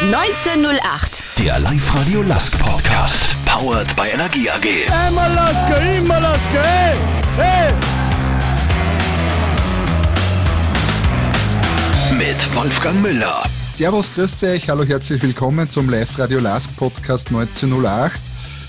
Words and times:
1908. 0.00 1.22
Der 1.40 1.58
Live-Radio 1.58 2.22
Lask 2.22 2.56
Podcast. 2.60 3.34
Powered 3.44 3.96
by 3.96 4.08
Energie 4.12 4.48
AG. 4.48 4.88
Einmal 4.92 5.34
Laske, 5.34 5.74
immer 5.96 6.20
Laske, 6.20 6.62
hey, 6.62 6.96
hey. 7.36 7.72
Mit 12.16 12.54
Wolfgang 12.54 13.02
Müller. 13.02 13.42
Servus, 13.72 14.14
grüß 14.14 14.44
euch, 14.44 14.68
hallo, 14.70 14.84
herzlich 14.84 15.20
willkommen 15.20 15.68
zum 15.68 15.90
Live-Radio 15.90 16.38
Lask 16.38 16.76
Podcast 16.76 17.28
1908. 17.30 18.20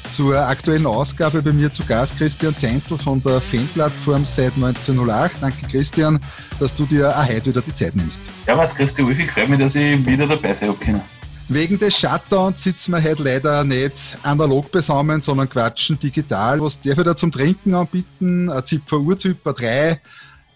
Zur 0.09 0.39
aktuellen 0.39 0.87
Ausgabe 0.87 1.43
bei 1.43 1.53
mir 1.53 1.71
zu 1.71 1.85
Gast 1.85 2.17
Christian 2.17 2.57
Zentl 2.57 2.97
von 2.97 3.21
der 3.21 3.39
Fanplattform 3.39 4.25
seit 4.25 4.55
1908. 4.55 5.33
Danke 5.41 5.67
Christian, 5.67 6.19
dass 6.59 6.73
du 6.73 6.87
dir 6.87 7.15
auch 7.15 7.27
heute 7.27 7.45
wieder 7.45 7.61
die 7.61 7.73
Zeit 7.73 7.95
nimmst. 7.95 8.31
Ja, 8.47 8.57
was, 8.57 8.73
Christi 8.73 9.03
Ulf, 9.03 9.19
ich 9.19 9.29
freue 9.29 9.47
mich, 9.47 9.59
dass 9.59 9.75
ich 9.75 10.03
wieder 10.07 10.25
dabei 10.25 10.55
sein 10.55 10.73
kann. 10.79 11.03
Wegen 11.51 11.79
des 11.79 11.97
Shutdowns 11.97 12.61
sitzen 12.61 12.91
wir 12.91 13.03
heute 13.03 13.23
leider 13.23 13.63
nicht 13.63 14.19
analog 14.21 14.71
beisammen, 14.71 15.19
sondern 15.19 15.49
quatschen 15.49 15.99
digital. 15.99 16.61
Was 16.61 16.79
darf 16.79 16.99
ich 16.99 17.03
da 17.03 17.15
zum 17.15 17.31
Trinken 17.31 17.73
anbieten? 17.73 18.51
Ein 18.51 18.63
Zipfer 18.63 18.99
Urtyp, 18.99 19.47
ein 19.47 19.55
3, 19.55 20.01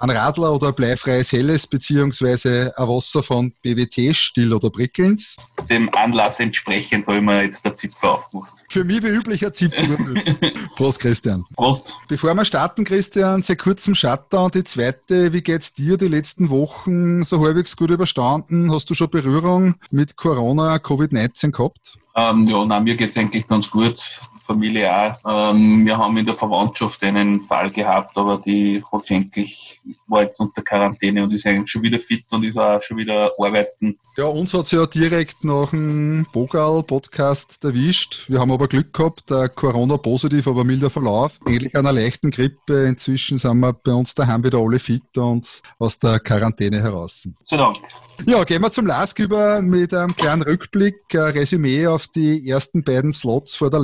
ein 0.03 0.09
Radler 0.09 0.51
oder 0.51 0.67
ein 0.67 0.75
bleifreies 0.75 1.31
Helles, 1.31 1.65
beziehungsweise 1.65 2.73
ein 2.75 2.87
Wasser 2.89 3.23
von 3.23 3.53
BWT, 3.63 4.13
still 4.13 4.53
oder 4.53 4.69
prickelnd. 4.69 5.35
Dem 5.69 5.89
Anlass 5.95 6.41
entsprechend 6.41 7.07
habe 7.07 7.17
ich 7.17 7.23
mir 7.23 7.43
jetzt 7.45 7.63
der 7.63 7.77
Zipfer 7.77 8.11
aufgemacht. 8.11 8.51
Für 8.69 8.83
mich 8.83 9.01
wie 9.01 9.07
üblich 9.07 9.45
ein 9.45 9.53
Zipfer. 9.53 9.87
Prost 10.75 10.99
Christian. 10.99 11.45
Prost. 11.55 11.97
Bevor 12.09 12.35
wir 12.35 12.43
starten, 12.43 12.83
Christian, 12.83 13.43
seit 13.43 13.59
kurzem 13.59 13.95
Shutdown. 13.95 14.51
Die 14.51 14.65
zweite, 14.65 15.31
wie 15.31 15.41
geht's 15.41 15.73
dir 15.73 15.95
die 15.95 16.09
letzten 16.09 16.49
Wochen 16.49 17.23
so 17.23 17.39
halbwegs 17.39 17.77
gut 17.77 17.89
überstanden? 17.89 18.73
Hast 18.73 18.89
du 18.89 18.95
schon 18.95 19.09
Berührung 19.09 19.75
mit 19.89 20.17
Corona, 20.17 20.75
Covid-19 20.75 21.51
gehabt? 21.51 21.97
Ähm, 22.15 22.45
ja, 22.47 22.65
nein, 22.65 22.83
mir 22.83 22.97
geht 22.97 23.11
es 23.11 23.17
eigentlich 23.17 23.47
ganz 23.47 23.69
gut. 23.69 24.01
Familie 24.45 24.91
auch. 24.91 25.53
Ähm, 25.53 25.85
wir 25.85 25.97
haben 25.97 26.17
in 26.17 26.25
der 26.25 26.35
Verwandtschaft 26.35 27.03
einen 27.03 27.41
Fall 27.41 27.71
gehabt, 27.71 28.17
aber 28.17 28.37
die 28.37 28.83
hat 28.91 29.09
eigentlich, 29.09 29.79
war 30.07 30.23
jetzt 30.23 30.39
unter 30.39 30.61
Quarantäne 30.61 31.23
und 31.23 31.33
ist 31.33 31.45
eigentlich 31.45 31.71
schon 31.71 31.81
wieder 31.81 31.99
fit 31.99 32.25
und 32.31 32.43
ist 32.43 32.57
auch 32.57 32.81
schon 32.81 32.97
wieder 32.97 33.31
arbeiten. 33.37 33.97
Ja, 34.17 34.25
uns 34.25 34.53
hat's 34.53 34.71
ja 34.71 34.85
direkt 34.85 35.43
nach 35.43 35.69
dem 35.71 36.25
Bogal-Podcast 36.33 37.63
erwischt. 37.63 38.25
Wir 38.27 38.39
haben 38.39 38.51
aber 38.51 38.67
Glück 38.67 38.93
gehabt, 38.93 39.29
der 39.29 39.49
Corona-positiv, 39.49 40.47
aber 40.47 40.63
milder 40.63 40.89
Verlauf. 40.89 41.39
Ähnlich 41.47 41.75
einer 41.75 41.93
leichten 41.93 42.31
Grippe. 42.31 42.83
Inzwischen 42.83 43.37
sind 43.37 43.59
wir 43.59 43.73
bei 43.73 43.93
uns 43.93 44.13
daheim 44.13 44.43
wieder 44.43 44.59
alle 44.59 44.79
fit 44.79 45.17
und 45.17 45.61
aus 45.79 45.97
der 45.99 46.19
Quarantäne 46.19 46.81
heraus. 46.81 47.27
Vielen 47.47 47.59
Dank. 47.59 47.77
Ja, 48.25 48.43
gehen 48.43 48.61
wir 48.61 48.71
zum 48.71 48.85
Lask 48.85 49.17
über 49.19 49.61
mit 49.61 49.93
einem 49.93 50.15
kleinen 50.15 50.43
Rückblick, 50.43 50.95
ein 51.13 51.19
Resümee 51.31 51.87
auf 51.87 52.07
die 52.07 52.47
ersten 52.47 52.83
beiden 52.83 53.11
Slots 53.11 53.55
vor 53.55 53.69
der 53.69 53.79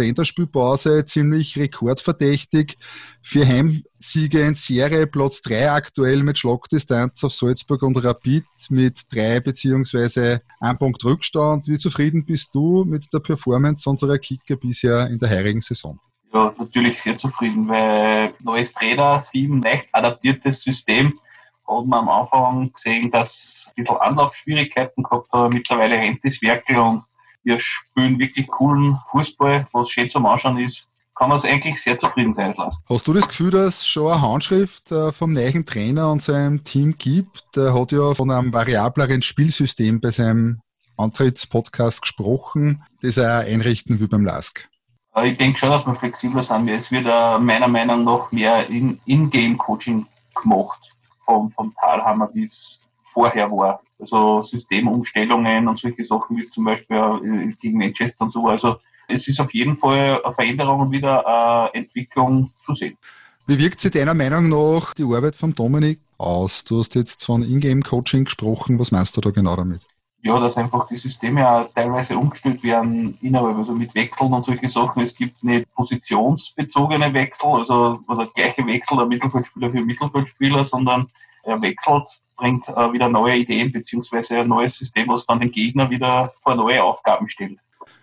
Länderspielpause. 0.49 1.05
Ziemlich 1.05 1.57
rekordverdächtig. 1.57 2.77
Vier 3.21 3.47
Heimsiege 3.47 4.41
in 4.41 4.55
Serie, 4.55 5.05
Platz 5.07 5.41
3 5.41 5.71
aktuell 5.71 6.23
mit 6.23 6.39
Schlagdistanz 6.39 7.23
auf 7.23 7.33
Salzburg 7.33 7.83
und 7.83 8.03
Rapid 8.03 8.45
mit 8.69 9.01
drei 9.13 9.39
beziehungsweise 9.39 10.41
ein 10.59 10.77
Punkt 10.77 11.03
Rückstand. 11.03 11.67
Wie 11.67 11.77
zufrieden 11.77 12.25
bist 12.25 12.55
du 12.55 12.83
mit 12.85 13.11
der 13.13 13.19
Performance 13.19 13.89
unserer 13.89 14.17
Kicker 14.17 14.55
bisher 14.55 15.07
in 15.07 15.19
der 15.19 15.29
heurigen 15.29 15.61
Saison? 15.61 15.99
Ja, 16.33 16.53
natürlich 16.57 16.99
sehr 17.01 17.17
zufrieden, 17.17 17.67
weil 17.67 18.33
neues 18.43 18.73
Trainer-Team, 18.73 19.61
leicht 19.61 19.87
adaptiertes 19.93 20.63
System 20.63 21.13
hat 21.67 21.85
man 21.85 21.99
am 21.99 22.09
Anfang 22.09 22.73
gesehen, 22.73 23.11
dass 23.11 23.67
ein 23.69 23.83
bisschen 23.83 23.97
Anlaufschwierigkeiten 23.97 25.03
gehabt 25.03 25.31
hat. 25.31 25.53
Mittlerweile 25.53 25.95
rennt 25.95 26.19
das 26.23 26.41
Werkel 26.41 26.77
und 26.77 27.03
wir 27.49 27.59
spielen 27.59 28.19
wirklich 28.19 28.47
coolen 28.47 28.97
Fußball, 29.09 29.67
was 29.73 29.89
schön 29.89 30.09
zum 30.09 30.25
Anschauen 30.25 30.59
ist. 30.59 30.83
Kann 31.15 31.29
man 31.29 31.37
es 31.37 31.45
eigentlich 31.45 31.81
sehr 31.81 31.97
zufrieden 31.97 32.33
sein 32.33 32.53
lassen. 32.55 32.77
Hast 32.87 33.07
du 33.07 33.11
das 33.11 33.27
Gefühl, 33.27 33.51
dass 33.51 33.79
es 33.79 33.87
schon 33.87 34.13
eine 34.13 34.21
Handschrift 34.21 34.91
äh, 34.91 35.11
vom 35.11 35.33
neuen 35.33 35.65
Trainer 35.65 36.11
und 36.11 36.21
seinem 36.21 36.63
Team 36.63 36.95
gibt? 36.97 37.55
Der 37.55 37.73
hat 37.73 37.91
ja 37.91 38.13
von 38.13 38.31
einem 38.31 38.53
variableren 38.53 39.21
Spielsystem 39.21 39.99
bei 39.99 40.11
seinem 40.11 40.61
Antrittspodcast 40.95 42.03
gesprochen, 42.03 42.83
das 43.01 43.17
er 43.17 43.39
einrichten 43.39 43.99
will 43.99 44.07
beim 44.07 44.23
LASK. 44.23 44.69
Ich 45.23 45.37
denke 45.37 45.59
schon, 45.59 45.71
dass 45.71 45.85
wir 45.85 45.95
flexibler 45.95 46.43
sind. 46.43 46.69
Es 46.69 46.91
wird 46.91 47.05
äh, 47.05 47.39
meiner 47.39 47.67
Meinung 47.67 48.05
nach 48.05 48.31
mehr 48.31 48.69
In-Game-Coaching 48.69 50.05
gemacht 50.41 50.79
vom, 51.25 51.51
vom 51.51 51.73
Talhammer, 51.81 52.29
es 52.35 52.79
vorher 53.19 53.51
war. 53.51 53.81
Also 53.99 54.41
Systemumstellungen 54.41 55.67
und 55.67 55.77
solche 55.77 56.05
Sachen 56.05 56.37
wie 56.37 56.47
zum 56.49 56.63
Beispiel 56.63 56.97
äh, 56.97 57.53
gegen 57.61 57.77
Manchester 57.77 58.23
und 58.25 58.31
so. 58.31 58.47
Also 58.47 58.77
es 59.09 59.27
ist 59.27 59.41
auf 59.41 59.53
jeden 59.53 59.75
Fall 59.75 60.23
eine 60.23 60.33
Veränderung 60.33 60.79
und 60.81 60.91
wieder 60.91 61.27
eine 61.27 61.73
Entwicklung 61.73 62.49
zu 62.57 62.73
sehen. 62.73 62.97
Wie 63.45 63.59
wirkt 63.59 63.81
sich 63.81 63.91
deiner 63.91 64.13
Meinung 64.13 64.47
nach 64.47 64.93
die 64.93 65.03
Arbeit 65.03 65.35
von 65.35 65.53
Dominik 65.53 65.99
aus? 66.17 66.63
Du 66.63 66.79
hast 66.79 66.95
jetzt 66.95 67.25
von 67.25 67.43
Ingame-Coaching 67.43 68.25
gesprochen. 68.25 68.79
Was 68.79 68.91
meinst 68.91 69.17
du 69.17 69.21
da 69.21 69.31
genau 69.31 69.55
damit? 69.55 69.81
Ja, 70.21 70.39
dass 70.39 70.55
einfach 70.57 70.87
die 70.87 70.97
Systeme 70.97 71.49
auch 71.49 71.67
teilweise 71.73 72.17
umgestellt 72.17 72.63
werden 72.63 73.17
innerhalb, 73.21 73.57
also 73.57 73.73
mit 73.73 73.95
Wechseln 73.95 74.33
und 74.33 74.45
solche 74.45 74.69
Sachen. 74.69 75.01
Es 75.01 75.15
gibt 75.15 75.43
nicht 75.43 75.73
positionsbezogene 75.73 77.13
Wechsel, 77.13 77.47
also, 77.47 77.99
also 78.07 78.25
gleiche 78.35 78.65
Wechsel 78.67 78.97
der 78.97 79.07
Mittelfeldspieler 79.07 79.71
für 79.71 79.81
Mittelfeldspieler, 79.81 80.65
sondern 80.65 81.07
er 81.43 81.61
wechselt, 81.61 82.07
bringt 82.39 82.67
äh, 82.69 82.93
wieder 82.93 83.09
neue 83.09 83.37
Ideen 83.37 83.71
beziehungsweise 83.71 84.39
ein 84.39 84.47
neues 84.47 84.75
System, 84.75 85.07
was 85.09 85.25
dann 85.25 85.39
den 85.39 85.51
Gegner 85.51 85.89
wieder 85.89 86.31
vor 86.41 86.55
neue 86.55 86.83
Aufgaben 86.83 87.29
stellt. 87.29 87.59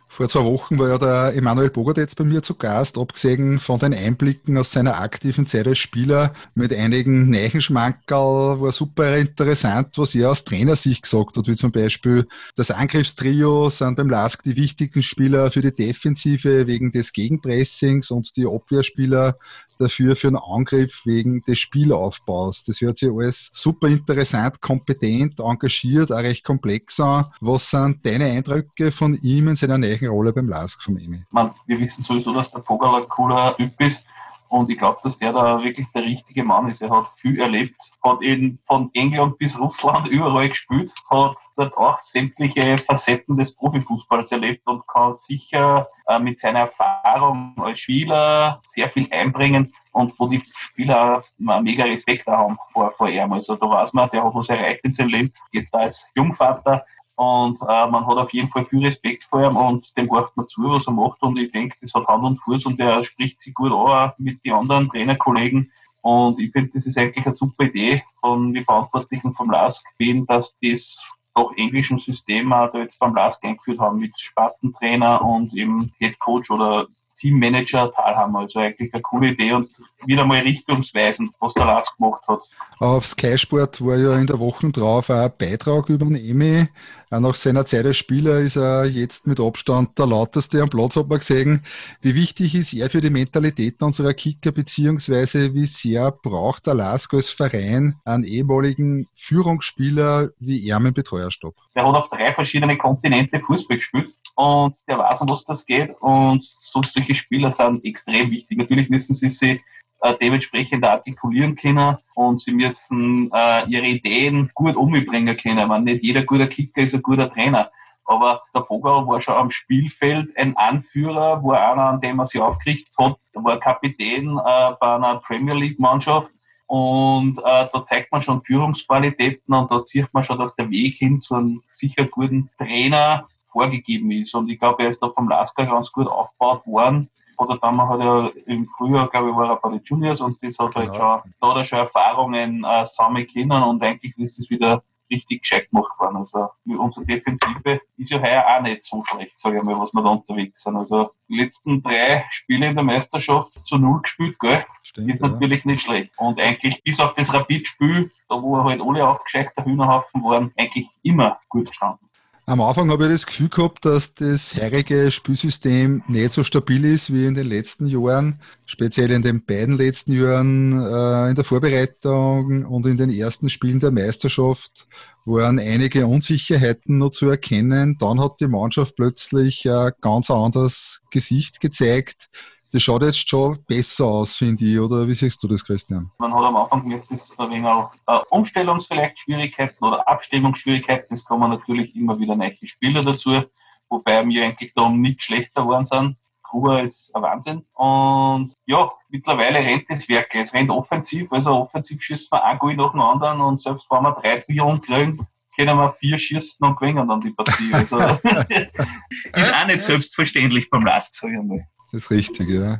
Vor 0.08 0.30
zwei 0.30 0.44
Wochen 0.44 0.78
war 0.78 0.88
ja 0.88 0.98
der 0.98 1.34
Emanuel 1.36 1.68
Bogart 1.68 1.98
jetzt 1.98 2.16
bei 2.16 2.24
mir 2.24 2.40
zu 2.40 2.54
Gast, 2.54 2.96
abgesehen 2.96 3.58
von 3.58 3.78
den 3.78 3.92
Einblicken 3.92 4.56
aus 4.56 4.70
seiner 4.70 5.00
aktiven 5.00 5.46
Zeit 5.46 5.66
als 5.66 5.78
Spieler 5.78 6.32
mit 6.54 6.72
einigen 6.72 7.28
Neichenschmankerl, 7.28 8.60
war 8.60 8.72
super 8.72 9.14
interessant, 9.18 9.98
was 9.98 10.14
er 10.14 10.30
aus 10.30 10.44
Trainersicht 10.44 11.02
gesagt 11.02 11.36
hat, 11.36 11.46
wie 11.48 11.54
zum 11.54 11.70
Beispiel 11.70 12.26
das 12.54 12.70
Angriffstrio 12.70 13.68
sind 13.68 13.96
beim 13.96 14.08
LASK 14.08 14.42
die 14.44 14.56
wichtigen 14.56 15.02
Spieler 15.02 15.50
für 15.50 15.60
die 15.60 15.74
Defensive 15.74 16.66
wegen 16.66 16.92
des 16.92 17.12
Gegenpressings 17.12 18.10
und 18.10 18.38
die 18.38 18.46
Abwehrspieler 18.46 19.36
dafür 19.78 20.16
für 20.16 20.28
einen 20.28 20.36
Angriff 20.36 21.02
wegen 21.04 21.42
des 21.42 21.58
Spielaufbaus. 21.58 22.64
Das 22.64 22.80
hört 22.80 22.98
sich 22.98 23.10
alles 23.10 23.50
super 23.52 23.88
interessant, 23.88 24.60
kompetent, 24.60 25.40
engagiert, 25.40 26.12
auch 26.12 26.18
recht 26.18 26.44
komplex 26.44 27.00
an. 27.00 27.26
Was 27.40 27.70
sind 27.70 28.04
deine 28.04 28.26
Eindrücke 28.26 28.92
von 28.92 29.18
ihm 29.22 29.48
in 29.48 29.56
seiner 29.56 29.78
neuen 29.78 30.08
Rolle 30.08 30.32
beim 30.32 30.48
LASK 30.48 30.82
vom 30.82 30.98
Emi? 30.98 31.22
Man, 31.30 31.50
wir 31.66 31.78
wissen 31.78 32.02
sowieso, 32.02 32.32
dass 32.32 32.50
der 32.50 32.62
Vogel 32.62 32.94
ein 32.94 33.08
cooler 33.08 33.56
Typ 33.56 33.80
ist. 33.80 34.04
Und 34.48 34.70
ich 34.70 34.78
glaube, 34.78 34.98
dass 35.02 35.18
der 35.18 35.32
da 35.32 35.62
wirklich 35.62 35.86
der 35.94 36.02
richtige 36.02 36.44
Mann 36.44 36.68
ist. 36.68 36.82
Er 36.82 36.90
hat 36.90 37.08
viel 37.16 37.40
erlebt, 37.40 37.76
hat 38.02 38.22
in, 38.22 38.58
von 38.66 38.90
England 38.94 39.38
bis 39.38 39.58
Russland 39.58 40.06
überall 40.08 40.48
gespielt, 40.48 40.92
hat 41.10 41.36
dort 41.56 41.76
auch 41.76 41.98
sämtliche 41.98 42.76
Facetten 42.78 43.36
des 43.36 43.56
Profifußballs 43.56 44.32
erlebt 44.32 44.66
und 44.66 44.86
kann 44.88 45.14
sicher 45.14 45.86
äh, 46.06 46.18
mit 46.18 46.38
seiner 46.38 46.60
Erfahrung 46.60 47.54
als 47.58 47.80
Spieler 47.80 48.60
sehr 48.64 48.88
viel 48.88 49.12
einbringen 49.12 49.72
und 49.92 50.12
wo 50.18 50.26
die 50.28 50.42
Spieler 50.44 51.22
mega 51.38 51.84
Respekt 51.84 52.26
haben 52.26 52.56
vor, 52.72 52.90
vor 52.90 53.08
ihm. 53.08 53.32
Also 53.32 53.56
da 53.56 53.68
weiß 53.68 53.92
man, 53.94 54.08
der 54.10 54.22
hat 54.22 54.34
was 54.34 54.48
erreicht 54.48 54.84
in 54.84 54.92
seinem 54.92 55.08
Leben, 55.08 55.32
jetzt 55.52 55.74
als 55.74 56.10
Jungvater 56.14 56.84
und 57.16 57.58
äh, 57.62 57.86
man 57.86 58.06
hat 58.06 58.18
auf 58.18 58.32
jeden 58.32 58.48
Fall 58.48 58.66
viel 58.66 58.84
Respekt 58.84 59.24
vor 59.24 59.42
ihm 59.42 59.56
und 59.56 59.96
dem 59.96 60.10
hört 60.12 60.36
man 60.36 60.46
zu, 60.48 60.62
was 60.64 60.86
er 60.86 60.92
macht. 60.92 61.22
Und 61.22 61.38
ich 61.38 61.50
denke, 61.50 61.76
das 61.80 61.94
hat 61.94 62.06
Hand 62.06 62.24
und 62.24 62.36
Fuß 62.36 62.66
und 62.66 62.78
er 62.78 63.02
spricht 63.02 63.40
sich 63.40 63.54
gut 63.54 63.72
an 63.72 63.78
auch 63.78 64.18
mit 64.18 64.44
den 64.44 64.52
anderen 64.52 64.88
Trainerkollegen. 64.88 65.70
Und 66.02 66.38
ich 66.38 66.52
finde, 66.52 66.72
das 66.74 66.86
ist 66.86 66.98
eigentlich 66.98 67.24
eine 67.24 67.34
super 67.34 67.64
Idee 67.64 68.02
von 68.20 68.52
den 68.52 68.64
Verantwortlichen 68.64 69.32
vom 69.32 69.50
LASK, 69.50 69.84
dass 70.28 70.56
das 70.62 71.02
doch 71.34 71.52
englischen 71.56 71.98
System 71.98 72.52
auch 72.52 72.70
da 72.70 72.78
jetzt 72.78 72.98
beim 72.98 73.14
LASK 73.14 73.44
eingeführt 73.44 73.80
haben 73.80 73.98
mit 73.98 74.12
Spartentrainer 74.16 75.22
und 75.22 75.54
eben 75.54 75.90
Head 75.98 76.18
Coach 76.18 76.50
oder 76.50 76.86
Teammanager 77.18 77.90
Talhammer. 77.90 78.40
Also 78.40 78.60
eigentlich 78.60 78.92
eine 78.92 79.02
coole 79.02 79.28
Idee 79.28 79.52
und 79.52 79.68
wieder 80.04 80.24
mal 80.24 80.40
richtungsweisend, 80.40 81.32
was 81.40 81.54
der 81.54 81.64
Lars 81.64 81.96
gemacht 81.96 82.22
hat. 82.28 82.40
Auf 82.78 83.06
Sky 83.06 83.38
Sport 83.38 83.84
war 83.84 83.96
ja 83.96 84.18
in 84.18 84.26
der 84.26 84.38
Woche 84.38 84.70
drauf 84.70 85.08
ein 85.08 85.32
Beitrag 85.38 85.88
über 85.88 86.04
den 86.04 86.16
Emi. 86.16 86.68
Auch 87.10 87.20
nach 87.20 87.34
seiner 87.34 87.64
Zeit 87.64 87.86
als 87.86 87.96
Spieler 87.96 88.40
ist 88.40 88.56
er 88.56 88.84
jetzt 88.84 89.26
mit 89.26 89.40
Abstand 89.40 89.98
der 89.98 90.06
lauteste 90.06 90.60
am 90.60 90.68
Platz, 90.68 90.96
hat 90.96 91.08
man 91.08 91.18
gesehen. 91.18 91.64
Wie 92.02 92.14
wichtig 92.14 92.54
ist 92.54 92.74
er 92.74 92.90
für 92.90 93.00
die 93.00 93.10
Mentalität 93.10 93.80
unserer 93.80 94.12
Kicker, 94.12 94.52
beziehungsweise 94.52 95.54
wie 95.54 95.66
sehr 95.66 96.10
braucht 96.10 96.66
der 96.66 96.74
Lask 96.74 97.14
als 97.14 97.30
Verein 97.30 97.94
einen 98.04 98.24
ehemaligen 98.24 99.08
Führungsspieler 99.14 100.30
wie 100.38 100.68
er 100.68 100.76
im 100.76 100.92
Betreuerstab? 100.92 101.54
Der 101.74 101.86
hat 101.86 101.94
auf 101.94 102.10
drei 102.10 102.32
verschiedene 102.32 102.76
Kontinente 102.76 103.38
Fußball 103.40 103.78
gespielt 103.78 104.10
und 104.36 104.76
der 104.86 104.98
weiß, 104.98 105.22
um 105.22 105.30
was 105.30 105.44
das 105.44 105.66
geht. 105.66 105.90
Und 106.00 106.42
so 106.42 106.82
solche 106.82 107.14
Spieler 107.14 107.50
sind 107.50 107.84
extrem 107.84 108.30
wichtig. 108.30 108.58
Natürlich 108.58 108.88
müssen 108.90 109.14
sie 109.14 109.30
sich 109.30 109.60
äh, 110.02 110.14
dementsprechend 110.20 110.84
artikulieren 110.84 111.56
können 111.56 111.96
und 112.14 112.40
sie 112.40 112.52
müssen 112.52 113.30
äh, 113.32 113.64
ihre 113.66 113.86
Ideen 113.86 114.50
gut 114.54 114.76
umbringen 114.76 115.36
können. 115.36 115.68
Man, 115.68 115.84
nicht 115.84 116.02
jeder 116.02 116.22
guter 116.22 116.46
Kicker 116.46 116.82
ist 116.82 116.94
ein 116.94 117.02
guter 117.02 117.32
Trainer. 117.32 117.70
Aber 118.04 118.40
der 118.54 118.60
Bogal 118.60 119.06
war 119.06 119.20
schon 119.20 119.34
am 119.34 119.50
Spielfeld 119.50 120.36
ein 120.36 120.56
Anführer, 120.56 121.42
war 121.42 121.72
einer, 121.72 121.84
an 121.86 122.00
dem 122.00 122.20
er 122.20 122.26
sich 122.26 122.40
aufgerichtet 122.40 122.92
hat, 122.98 123.16
war 123.34 123.58
Kapitän 123.58 124.38
äh, 124.38 124.72
bei 124.78 124.94
einer 124.94 125.18
Premier 125.26 125.54
League 125.54 125.80
Mannschaft. 125.80 126.30
Und 126.66 127.38
äh, 127.38 127.68
da 127.72 127.84
zeigt 127.84 128.12
man 128.12 128.20
schon 128.20 128.42
Führungsqualitäten 128.42 129.54
und 129.54 129.70
da 129.70 129.80
sieht 129.80 130.12
man 130.12 130.24
schon, 130.24 130.38
dass 130.38 130.54
der 130.56 130.68
Weg 130.68 130.94
hin 130.94 131.20
zu 131.20 131.36
einem 131.36 131.62
sicher 131.72 132.04
guten 132.04 132.50
Trainer 132.58 133.26
vorgegeben 133.56 134.10
ist. 134.10 134.34
Und 134.34 134.50
ich 134.50 134.58
glaube, 134.58 134.82
er 134.82 134.90
ist 134.90 135.02
da 135.02 135.08
vom 135.08 135.28
Lasker 135.28 135.64
ganz 135.64 135.90
gut 135.90 136.08
aufgebaut 136.08 136.66
worden. 136.66 137.08
Oder 137.38 137.58
dann 137.60 137.80
hat 137.80 138.00
er 138.00 138.30
im 138.46 138.66
Frühjahr, 138.66 139.08
glaube 139.08 139.30
ich, 139.30 139.36
war 139.36 139.48
er 139.48 139.56
bei 139.56 139.70
den 139.70 139.82
Juniors 139.82 140.20
und 140.20 140.42
das 140.42 140.58
hat 140.58 140.74
genau. 140.74 140.86
halt 140.86 140.96
schon, 140.96 141.32
da 141.40 141.48
hat 141.48 141.56
er 141.56 141.64
schon 141.64 141.78
Erfahrungen 141.78 142.64
äh, 142.64 142.86
sammeln 142.86 143.26
können 143.26 143.62
und 143.62 143.82
eigentlich 143.82 144.16
ist 144.18 144.38
es 144.38 144.50
wieder 144.50 144.82
richtig 145.10 145.42
gescheit 145.42 145.70
gemacht 145.70 145.98
worden. 145.98 146.16
Also 146.16 146.48
unsere 146.64 147.04
Defensive 147.04 147.80
ist 147.98 148.10
ja 148.10 148.20
heuer 148.20 148.44
auch 148.46 148.62
nicht 148.62 148.82
so 148.82 149.04
schlecht, 149.04 149.38
sage 149.38 149.58
ich 149.58 149.62
mal, 149.62 149.78
was 149.78 149.92
wir 149.92 150.02
da 150.02 150.10
unterwegs 150.10 150.62
sind. 150.62 150.76
Also 150.76 151.10
die 151.28 151.36
letzten 151.36 151.82
drei 151.82 152.24
Spiele 152.30 152.68
in 152.68 152.74
der 152.74 152.84
Meisterschaft 152.84 153.66
zu 153.66 153.78
null 153.78 154.00
gespielt, 154.00 154.38
gell? 154.40 154.64
Stimmt, 154.82 155.12
ist 155.12 155.22
ja. 155.22 155.28
natürlich 155.28 155.64
nicht 155.64 155.82
schlecht. 155.82 156.12
Und 156.16 156.40
eigentlich 156.40 156.82
bis 156.82 157.00
auf 157.00 157.12
das 157.14 157.32
Rapid-Spiel, 157.32 158.10
da 158.28 158.42
wo 158.42 158.64
halt 158.64 158.80
alle 158.80 159.06
aufgescheichter 159.06 159.64
Hühnerhaufen 159.64 160.24
waren, 160.24 160.52
eigentlich 160.56 160.88
immer 161.02 161.38
gut 161.48 161.68
gestanden. 161.68 162.05
Am 162.48 162.60
Anfang 162.60 162.92
habe 162.92 163.06
ich 163.06 163.10
das 163.10 163.26
Gefühl 163.26 163.48
gehabt, 163.48 163.84
dass 163.84 164.14
das 164.14 164.54
heurige 164.54 165.10
Spielsystem 165.10 166.04
nicht 166.06 166.30
so 166.30 166.44
stabil 166.44 166.84
ist 166.84 167.12
wie 167.12 167.26
in 167.26 167.34
den 167.34 167.48
letzten 167.48 167.88
Jahren, 167.88 168.38
speziell 168.66 169.10
in 169.10 169.22
den 169.22 169.44
beiden 169.44 169.76
letzten 169.76 170.12
Jahren 170.12 170.72
äh, 170.72 171.30
in 171.30 171.34
der 171.34 171.42
Vorbereitung 171.42 172.64
und 172.64 172.86
in 172.86 172.98
den 172.98 173.10
ersten 173.10 173.48
Spielen 173.48 173.80
der 173.80 173.90
Meisterschaft 173.90 174.86
waren 175.24 175.58
einige 175.58 176.06
Unsicherheiten 176.06 176.98
noch 176.98 177.10
zu 177.10 177.28
erkennen. 177.28 177.96
Dann 177.98 178.20
hat 178.20 178.38
die 178.38 178.46
Mannschaft 178.46 178.94
plötzlich 178.94 179.68
ein 179.68 179.90
ganz 180.00 180.30
anderes 180.30 181.00
Gesicht 181.10 181.58
gezeigt 181.60 182.28
das 182.72 182.82
schaut 182.82 183.02
jetzt 183.02 183.28
schon 183.28 183.58
besser 183.66 184.04
aus, 184.06 184.36
finde 184.36 184.64
ich, 184.64 184.78
oder 184.78 185.06
wie 185.06 185.14
siehst 185.14 185.42
du 185.42 185.48
das, 185.48 185.64
Christian? 185.64 186.10
Man 186.18 186.34
hat 186.34 186.42
am 186.42 186.56
Anfang 186.56 186.82
gemerkt, 186.82 187.10
dass 187.10 187.38
ein 187.38 187.50
wenig 187.50 187.66
auch 187.66 187.92
äh, 188.06 188.18
Umstellungsschwierigkeiten 188.30 189.86
oder 189.86 190.06
Abstimmungsschwierigkeiten, 190.08 191.14
es 191.14 191.24
kommen 191.24 191.50
natürlich 191.50 191.94
immer 191.96 192.18
wieder 192.18 192.36
neue 192.36 192.54
Spieler 192.64 193.02
dazu, 193.02 193.42
wobei 193.88 194.26
wir 194.26 194.44
eigentlich 194.44 194.72
da 194.74 194.88
nicht 194.88 195.22
schlechter 195.22 195.62
geworden 195.62 195.86
sind. 195.86 196.16
Gruber 196.42 196.82
ist 196.82 197.14
ein 197.14 197.22
Wahnsinn. 197.22 197.64
Und 197.74 198.54
ja, 198.66 198.90
mittlerweile 199.10 199.58
rennt 199.58 199.84
das 199.88 200.08
Werk. 200.08 200.34
Es 200.34 200.54
rennt 200.54 200.70
offensiv, 200.70 201.32
also 201.32 201.50
offensiv 201.50 202.00
schießen 202.02 202.28
wir 202.30 202.44
ein 202.44 202.58
Goal 202.58 202.76
nach 202.76 202.92
dem 202.92 203.00
anderen 203.00 203.40
und 203.40 203.60
selbst 203.60 203.90
wenn 203.90 204.02
wir 204.02 204.12
drei, 204.12 204.40
vier 204.40 204.64
umkriegen, 204.64 205.26
können 205.56 205.78
wir 205.78 205.92
vier 205.94 206.18
schießen 206.18 206.66
und 206.66 206.78
gewinnen 206.78 207.08
dann 207.08 207.20
die 207.20 207.30
Partie. 207.30 207.72
Also 207.72 207.98
ist 209.34 209.54
auch 209.54 209.66
nicht 209.66 209.84
selbstverständlich 209.84 210.70
beim 210.70 210.84
Last, 210.84 211.14
sage 211.14 211.34
ich 211.34 211.40
einmal. 211.40 211.64
Das 211.92 212.02
ist 212.02 212.10
richtig, 212.10 212.48
ja. 212.50 212.78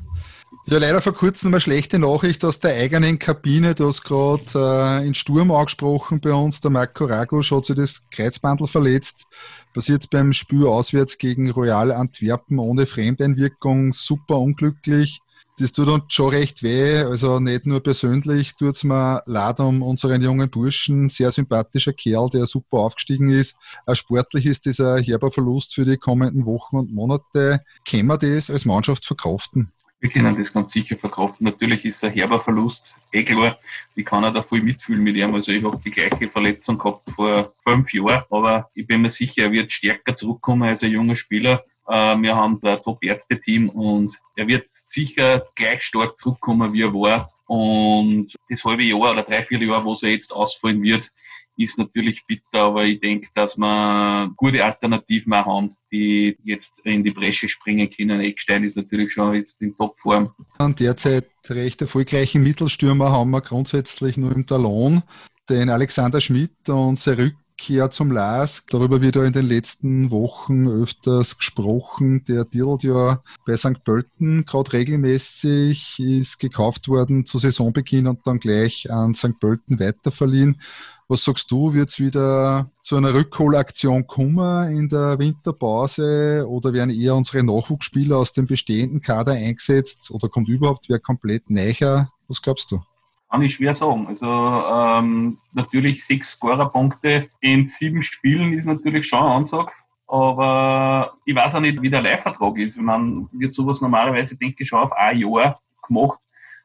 Ja, 0.69 0.79
leider 0.79 1.01
vor 1.01 1.13
kurzem 1.13 1.53
eine 1.53 1.61
schlechte 1.61 1.99
Nachricht 1.99 2.45
aus 2.45 2.59
der 2.59 2.75
eigenen 2.75 3.21
Kabine. 3.21 3.77
Du 3.77 3.87
hast 3.87 4.03
gerade 4.03 4.43
äh, 4.57 5.07
in 5.07 5.15
Sturm 5.15 5.53
angesprochen 5.53 6.21
bei 6.21 6.33
uns. 6.33 6.61
Der 6.61 6.73
Marco 6.73 7.05
Ragusch 7.05 7.53
hat 7.53 7.65
sich 7.65 7.77
das 7.77 8.03
Kreuzbandel 8.11 8.67
verletzt. 8.67 9.27
Passiert 9.75 10.11
beim 10.11 10.33
Spiel 10.33 10.67
auswärts 10.67 11.19
gegen 11.19 11.51
Royal 11.51 11.93
Antwerpen 11.93 12.59
ohne 12.59 12.87
Fremdeinwirkung. 12.87 13.93
Super 13.93 14.39
unglücklich. 14.39 15.21
Das 15.59 15.73
tut 15.73 15.89
uns 15.89 16.05
schon 16.09 16.29
recht 16.29 16.63
weh. 16.63 16.99
Also 16.99 17.41
nicht 17.41 17.65
nur 17.65 17.83
persönlich 17.83 18.57
tut 18.57 18.75
es 18.75 18.85
mir 18.85 19.23
leid 19.25 19.59
um 19.59 19.81
unseren 19.81 20.21
jungen 20.21 20.51
Burschen. 20.51 21.09
Sehr 21.09 21.33
sympathischer 21.33 21.95
Kerl, 21.95 22.29
der 22.29 22.45
super 22.45 22.79
aufgestiegen 22.79 23.31
ist. 23.31 23.57
Auch 23.87 23.95
sportlich 23.95 24.45
ist 24.45 24.67
das 24.67 24.81
ein 24.81 25.03
herber 25.03 25.31
Verlust 25.31 25.75
für 25.75 25.87
die 25.87 25.97
kommenden 25.97 26.45
Wochen 26.45 26.77
und 26.77 26.93
Monate. 26.93 27.63
Können 27.89 28.09
wir 28.09 28.19
das 28.19 28.51
als 28.51 28.67
Mannschaft 28.67 29.07
verkraften? 29.07 29.73
Wir 30.01 30.11
können 30.11 30.37
das 30.37 30.53
ganz 30.53 30.75
sicher 30.75 30.95
verkraften. 30.97 31.47
Natürlich 31.47 31.87
ist 31.87 32.05
ein 32.05 32.13
herber 32.13 32.39
Verlust, 32.39 32.95
eh 33.13 33.25
klar. 33.25 33.57
Ich 33.95 34.05
kann 34.05 34.27
auch 34.27 34.35
da 34.35 34.43
voll 34.43 34.61
mitfühlen 34.61 35.03
mit 35.03 35.17
ihm. 35.17 35.35
Also 35.35 35.53
ich 35.53 35.65
habe 35.65 35.81
die 35.83 35.91
gleiche 35.91 36.29
Verletzung 36.29 36.77
gehabt 36.77 37.11
vor 37.15 37.51
fünf 37.65 37.95
Jahren, 37.95 38.25
aber 38.31 38.69
ich 38.75 38.87
bin 38.87 39.01
mir 39.01 39.11
sicher, 39.11 39.45
er 39.45 39.53
wird 39.53 39.73
stärker 39.73 40.15
zurückkommen 40.15 40.69
als 40.69 40.83
ein 40.83 40.93
junger 40.93 41.17
Spieler. 41.17 41.65
Äh, 41.89 42.17
wir 42.21 42.35
haben 42.35 42.59
ein 42.63 42.79
Top-Ärzte-Team 42.79 43.69
und 43.71 44.17
er 44.37 44.47
wird 44.47 44.67
sicher 44.69 45.43
gleich 45.55 45.83
stark 45.83 46.19
zurückkommen, 46.19 46.73
wie 46.73 46.83
er 46.83 46.93
war. 46.93 47.31
Und 47.47 48.35
das 48.49 48.65
halbe 48.65 48.83
Jahr 48.83 49.13
oder 49.13 49.23
drei, 49.23 49.45
vier 49.45 49.63
Jahre, 49.63 49.85
wo 49.85 49.97
er 50.03 50.11
jetzt 50.11 50.33
ausfallen 50.33 50.83
wird, 50.83 51.09
ist 51.57 51.79
natürlich 51.79 52.23
bitter, 52.27 52.61
aber 52.61 52.85
ich 52.85 53.01
denke, 53.01 53.29
dass 53.35 53.57
wir 53.57 54.31
gute 54.37 54.63
Alternativen 54.65 55.33
auch 55.33 55.47
haben, 55.47 55.75
die 55.91 56.37
jetzt 56.45 56.85
in 56.85 57.03
die 57.03 57.11
Bresche 57.11 57.49
springen 57.49 57.91
können. 57.91 58.21
Eckstein 58.21 58.65
ist 58.65 58.77
natürlich 58.77 59.13
schon 59.13 59.35
jetzt 59.35 59.63
in 59.63 59.75
Topform. 59.75 60.31
Derzeit 60.59 61.27
recht 61.49 61.81
erfolgreichen 61.81 62.43
Mittelstürmer 62.43 63.11
haben 63.11 63.31
wir 63.31 63.41
grundsätzlich 63.41 64.17
nur 64.17 64.33
im 64.33 64.47
Talon. 64.47 65.03
Den 65.49 65.71
Alexander 65.71 66.21
Schmidt 66.21 66.69
und 66.69 66.99
Serück 67.01 67.35
Rückkehr 67.57 67.91
zum 67.91 68.11
LASK. 68.11 68.69
Darüber 68.71 69.01
wird 69.01 69.17
ja 69.17 69.25
in 69.25 69.33
den 69.33 69.47
letzten 69.47 70.11
Wochen 70.11 70.69
öfters 70.69 71.39
gesprochen. 71.39 72.23
Der 72.29 72.45
dealt 72.45 72.83
ja 72.83 73.23
bei 73.47 73.57
St. 73.57 73.83
Pölten 73.83 74.45
gerade 74.45 74.75
regelmäßig, 74.75 75.99
ist 75.99 76.39
gekauft 76.39 76.89
worden 76.89 77.25
zu 77.25 77.39
Saisonbeginn 77.39 78.09
und 78.09 78.27
dann 78.27 78.41
gleich 78.41 78.91
an 78.91 79.15
St. 79.15 79.41
Pölten 79.41 79.81
weiterverliehen. 79.81 80.61
Was 81.09 81.25
sagst 81.25 81.51
du, 81.51 81.73
wird 81.73 81.89
es 81.89 81.99
wieder 81.99 82.71
zu 82.83 82.97
einer 82.97 83.15
Rückholaktion 83.15 84.07
kommen 84.07 84.77
in 84.77 84.89
der 84.91 85.19
Winterpause 85.19 86.45
oder 86.47 86.75
werden 86.75 86.91
eher 86.91 87.15
unsere 87.15 87.43
Nachwuchsspieler 87.43 88.19
aus 88.19 88.33
dem 88.33 88.47
bestehenden 88.47 89.01
Kader 89.01 89.33
eingesetzt 89.33 90.11
oder 90.11 90.29
kommt 90.29 90.49
überhaupt 90.49 90.91
wer 90.91 90.99
komplett 90.99 91.49
näher? 91.49 92.11
Was 92.29 92.43
glaubst 92.43 92.71
du? 92.71 92.83
Kann 93.29 93.43
ich 93.43 93.55
schwer 93.55 93.75
sagen. 93.75 94.07
Also 94.07 94.27
ähm, 94.27 95.39
natürlich 95.53 96.05
sechs 96.05 96.33
Scorerpunkte 96.33 97.29
in 97.41 97.67
sieben 97.67 98.03
Spielen 98.03 98.53
ist 98.53 98.67
natürlich 98.67 99.09
schon 99.09 99.21
eine 99.21 99.35
Ansage. 99.35 99.73
Aber 100.07 101.13
ich 101.25 101.35
weiß 101.35 101.57
auch 101.57 101.61
nicht, 101.61 101.83
wie 101.83 101.91
der 101.91 102.03
Leihvertrag 102.03 102.57
ist. 102.59 102.81
Man 102.81 103.29
wird 103.33 103.53
sowas 103.53 103.81
normalerweise, 103.81 104.39
denke 104.39 104.63
ich, 104.63 104.69
schon 104.69 104.81
auf 104.81 104.93
ein 104.93 105.19
Jahr 105.19 105.59
gemacht 105.87 106.21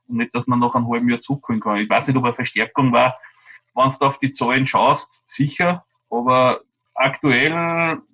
und 0.08 0.18
nicht, 0.18 0.36
dass 0.36 0.48
man 0.48 0.60
noch 0.60 0.76
ein 0.76 0.88
halbes 0.88 1.10
Jahr 1.10 1.22
zurückholen 1.22 1.60
kann. 1.60 1.78
Ich 1.78 1.90
weiß 1.90 2.08
nicht, 2.08 2.18
ob 2.18 2.26
eine 2.26 2.34
Verstärkung 2.34 2.92
war. 2.92 3.16
Wenn 3.74 3.92
du 3.92 4.06
auf 4.06 4.20
die 4.20 4.32
Zahlen 4.32 4.68
schaust, 4.68 5.24
sicher. 5.26 5.84
Aber 6.10 6.60
aktuell, 6.94 7.52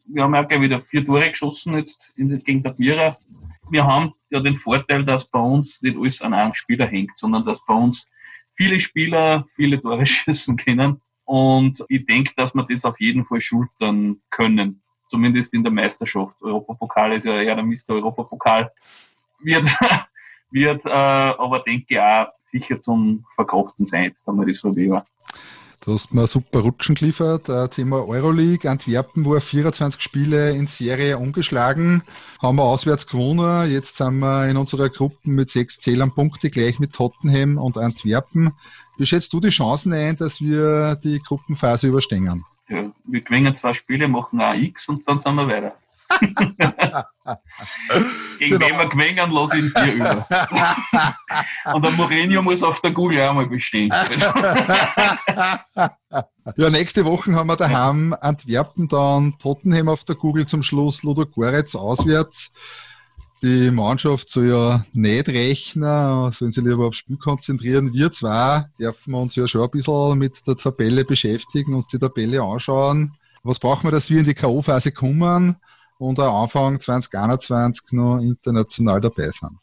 wir 0.05 0.23
haben 0.23 0.35
ja 0.35 0.43
gleich 0.43 0.61
wieder 0.61 0.79
vier 0.79 1.05
Tore 1.05 1.29
geschossen 1.29 1.75
jetzt 1.75 2.13
gegen 2.15 2.63
der 2.63 2.75
Mira. 2.77 3.17
Wir 3.69 3.85
haben 3.85 4.13
ja 4.29 4.39
den 4.39 4.55
Vorteil, 4.55 5.03
dass 5.03 5.25
bei 5.25 5.39
uns 5.39 5.81
nicht 5.81 5.97
alles 5.97 6.21
an 6.21 6.33
einem 6.33 6.53
Spieler 6.53 6.87
hängt, 6.87 7.17
sondern 7.17 7.43
dass 7.43 7.65
bei 7.65 7.73
uns 7.73 8.07
viele 8.57 8.81
Spieler 8.81 9.45
viele 9.55 9.79
Tore 9.81 10.05
schießen 10.05 10.57
können. 10.57 10.99
Und 11.25 11.83
ich 11.89 12.05
denke, 12.05 12.33
dass 12.35 12.55
wir 12.55 12.65
das 12.67 12.85
auf 12.85 12.99
jeden 12.99 13.23
Fall 13.23 13.39
schultern 13.39 14.17
können. 14.29 14.81
Zumindest 15.09 15.53
in 15.53 15.63
der 15.63 15.71
Meisterschaft. 15.71 16.35
Europapokal 16.41 17.13
ist 17.13 17.25
ja 17.25 17.41
eher 17.41 17.55
der 17.55 17.63
Mr. 17.63 17.89
Europapokal. 17.89 18.71
Wird, 19.39 19.65
wird 20.51 20.85
äh, 20.85 20.89
aber 20.89 21.59
denke 21.59 21.85
ich 21.89 21.99
auch 21.99 22.27
sicher 22.43 22.79
zum 22.81 23.25
Verkraften 23.35 23.85
sein, 23.85 24.05
jetzt 24.05 24.25
wir 24.27 24.45
das 24.45 24.63
war. 24.63 25.05
Du 25.87 25.93
hast 25.93 26.13
mir 26.13 26.27
super 26.27 26.59
Rutschen 26.59 26.95
geliefert. 26.95 27.47
Äh, 27.47 27.69
Thema 27.69 28.05
Euroleague. 28.05 28.69
Antwerpen 28.69 29.25
war 29.25 29.39
24 29.39 30.01
Spiele 30.01 30.51
in 30.51 30.67
Serie 30.67 31.17
umgeschlagen. 31.17 32.03
Haben 32.41 32.57
wir 32.57 32.63
auswärts 32.63 33.07
gewonnen. 33.07 33.71
Jetzt 33.71 33.95
sind 33.95 34.19
wir 34.19 34.49
in 34.49 34.57
unserer 34.57 34.89
Gruppe 34.89 35.17
mit 35.23 35.49
sechs 35.49 35.79
Zählern 35.79 36.11
Punkte 36.11 36.49
gleich 36.49 36.79
mit 36.79 36.91
Tottenham 36.91 37.57
und 37.57 37.77
Antwerpen. 37.77 38.51
Wie 38.97 39.05
schätzt 39.05 39.31
du 39.31 39.39
die 39.39 39.47
Chancen 39.47 39.93
ein, 39.93 40.17
dass 40.17 40.41
wir 40.41 40.95
die 41.01 41.19
Gruppenphase 41.19 41.87
überstehen? 41.87 42.43
Ja, 42.67 42.91
wir 43.05 43.21
gewinnen 43.21 43.55
zwei 43.55 43.73
Spiele, 43.73 44.09
machen 44.09 44.41
auch 44.41 44.55
X 44.55 44.89
und 44.89 45.07
dann 45.07 45.21
sind 45.21 45.35
wir 45.35 45.47
weiter. 45.47 45.73
Gegen 48.39 48.57
genau. 48.57 48.67
wen 48.67 48.77
wir 48.77 48.87
gewinnen, 48.89 49.31
lasse 49.31 49.57
ich 49.57 49.63
ihn 49.63 49.71
vier 49.75 49.93
über. 49.95 50.25
Und 51.73 51.85
der 51.85 51.91
Mourinho 51.93 52.41
muss 52.41 52.63
auf 52.63 52.79
der 52.81 52.91
Google 52.91 53.25
auch 53.27 53.33
mal 53.33 53.47
bestehen. 53.47 53.89
ja, 56.55 56.69
nächste 56.69 57.03
Woche 57.05 57.33
haben 57.33 57.47
wir 57.47 57.55
daheim 57.55 58.15
Antwerpen, 58.19 58.87
dann 58.87 59.35
Tottenham 59.39 59.89
auf 59.89 60.03
der 60.05 60.15
Google 60.15 60.45
zum 60.47 60.63
Schluss, 60.63 61.03
Ludo 61.03 61.25
Goretz 61.25 61.75
auswärts. 61.75 62.51
Die 63.43 63.69
Mannschaft 63.69 64.29
soll 64.29 64.49
ja 64.49 64.85
nicht 64.93 65.27
rechnen, 65.29 66.31
sollen 66.31 66.51
sich 66.51 66.63
lieber 66.63 66.87
aufs 66.87 66.97
Spiel 66.97 67.17
konzentrieren. 67.17 67.93
Wir 67.93 68.11
zwar 68.11 68.69
dürfen 68.79 69.13
uns 69.13 69.35
ja 69.35 69.47
schon 69.47 69.61
ein 69.63 69.69
bisschen 69.69 70.17
mit 70.17 70.47
der 70.47 70.55
Tabelle 70.55 71.05
beschäftigen, 71.05 71.75
uns 71.75 71.85
die 71.87 71.99
Tabelle 71.99 72.41
anschauen. 72.41 73.13
Was 73.43 73.59
brauchen 73.59 73.85
wir, 73.85 73.91
dass 73.91 74.09
wir 74.09 74.19
in 74.19 74.25
die 74.25 74.33
K.O.-Phase 74.33 74.91
kommen? 74.91 75.57
Und 75.99 76.19
auch 76.19 76.43
Anfang 76.43 76.79
2021 76.79 77.91
noch 77.93 78.19
international 78.19 79.01
dabei 79.01 79.29
sind. 79.29 79.57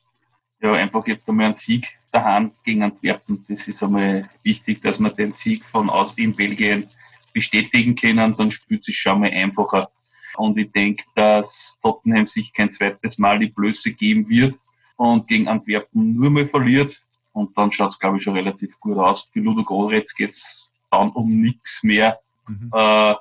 Ja, 0.61 0.73
einfach 0.73 1.07
jetzt 1.07 1.29
einmal 1.29 1.47
einen 1.47 1.55
Sieg 1.57 1.87
daheim 2.11 2.53
gegen 2.65 2.83
Antwerpen. 2.83 3.45
Das 3.49 3.69
ist 3.69 3.83
einmal 3.83 4.29
wichtig, 4.43 4.81
dass 4.83 4.99
wir 4.99 5.11
den 5.11 5.33
Sieg 5.33 5.65
von 5.65 5.91
aus 5.91 6.17
in 6.17 6.35
Belgien 6.35 6.89
bestätigen 7.33 7.95
können. 7.95 8.35
Dann 8.37 8.51
spielt 8.51 8.85
sich 8.85 8.99
schon 8.99 9.21
mal 9.21 9.31
einfacher. 9.31 9.89
Und 10.37 10.57
ich 10.59 10.73
denke, 10.73 11.05
dass 11.15 11.79
Tottenham 11.83 12.27
sich 12.27 12.53
kein 12.53 12.71
zweites 12.71 13.19
Mal 13.19 13.39
die 13.39 13.49
Blöße 13.49 13.93
geben 13.93 14.29
wird 14.29 14.55
und 14.97 15.29
gegen 15.29 15.49
Antwerpen 15.49 16.15
nur 16.15 16.31
mal 16.31 16.47
verliert. 16.47 17.01
Und 17.33 17.57
dann 17.59 17.71
schaut 17.73 17.93
es, 17.93 17.99
glaube 17.99 18.17
ich, 18.17 18.23
schon 18.23 18.35
relativ 18.35 18.79
gut 18.81 18.97
aus. 18.97 19.29
Für 19.33 19.41
Ludo 19.41 19.65
Goretz 19.65 20.15
geht 20.15 20.31
es 20.31 20.71
dann 20.91 21.11
um 21.11 21.41
nichts 21.41 21.83
mehr. 21.83 22.19
Mhm. 22.49 22.71
Äh, 22.73 23.15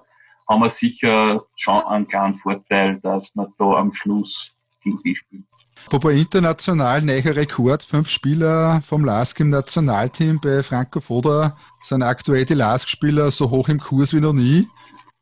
haben 0.48 0.62
wir 0.62 0.70
sicher 0.70 1.42
schon 1.56 1.84
einen 1.84 2.08
kleinen 2.08 2.34
Vorteil, 2.34 3.00
dass 3.02 3.34
wir 3.36 3.48
da 3.58 3.72
am 3.72 3.94
Schluss 3.94 4.52
gegen 4.84 4.98
die 5.04 5.16
spielen. 5.16 5.48
Apropos 5.86 6.14
international, 6.14 7.02
neuer 7.02 7.36
Rekord. 7.36 7.84
Fünf 7.84 8.10
Spieler 8.10 8.82
vom 8.86 9.04
LASK 9.04 9.42
im 9.42 9.50
Nationalteam 9.50 10.40
bei 10.42 10.64
Franco 10.64 11.02
Foda 11.02 11.56
sind 11.84 12.04
aktuell 12.04 12.46
die 12.46 12.54
LASK-Spieler 12.54 13.32
so 13.32 13.50
hoch 13.50 13.68
im 13.68 13.80
Kurs 13.80 14.14
wie 14.14 14.22
noch 14.22 14.34
nie. 14.34 14.68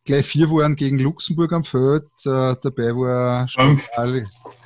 Gleich 0.06 0.26
vier 0.26 0.50
waren 0.50 0.76
gegen 0.76 1.00
Luxemburg 1.00 1.52
am 1.54 1.64
Feld. 1.64 2.06
Äh, 2.26 2.56
dabei 2.62 2.96
war 2.96 3.48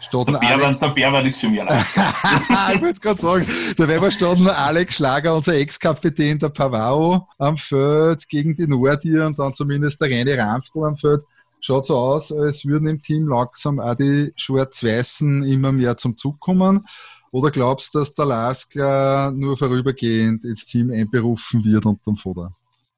Stadler 0.07 0.39
der 0.39 0.47
Bärwand, 0.47 0.81
der 0.81 0.87
Bärwand 0.89 1.27
ist 1.27 1.39
für 1.39 1.49
mich 1.49 1.61
allein. 1.61 1.83
ich 2.75 2.81
wollte 2.81 2.99
gerade 2.99 3.21
sagen, 3.21 3.47
dabei 3.77 4.01
war 4.01 4.11
Stadler 4.11 4.57
Alex 4.57 4.95
Schlager, 4.95 5.35
unser 5.35 5.55
Ex-Kapitän, 5.55 6.39
der 6.39 6.49
Pavao, 6.49 7.27
am 7.37 7.57
Feld 7.57 8.27
gegen 8.29 8.55
die 8.55 8.67
Nordier 8.67 9.25
und 9.25 9.37
dann 9.39 9.53
zumindest 9.53 10.01
der 10.01 10.09
Reine 10.09 10.37
Ramftl 10.37 10.83
am 10.83 10.97
Feld 10.97 11.21
schaut 11.65 11.87
so 11.87 11.97
aus, 11.97 12.31
als 12.31 12.65
würden 12.65 12.87
im 12.87 13.01
Team 13.01 13.27
langsam 13.27 13.79
auch 13.79 13.95
die 13.95 14.31
Schwarz-Weißen 14.35 15.43
immer 15.43 15.71
mehr 15.71 15.97
zum 15.97 16.15
Zug 16.15 16.39
kommen. 16.39 16.85
Oder 17.31 17.51
glaubst 17.51 17.93
du, 17.93 17.99
dass 17.99 18.13
der 18.13 18.25
Laskler 18.25 19.31
nur 19.31 19.57
vorübergehend 19.57 20.45
ins 20.45 20.65
Team 20.65 20.91
einberufen 20.91 21.65
wird 21.65 21.85
unterm 21.85 22.15
Vorder? 22.15 22.53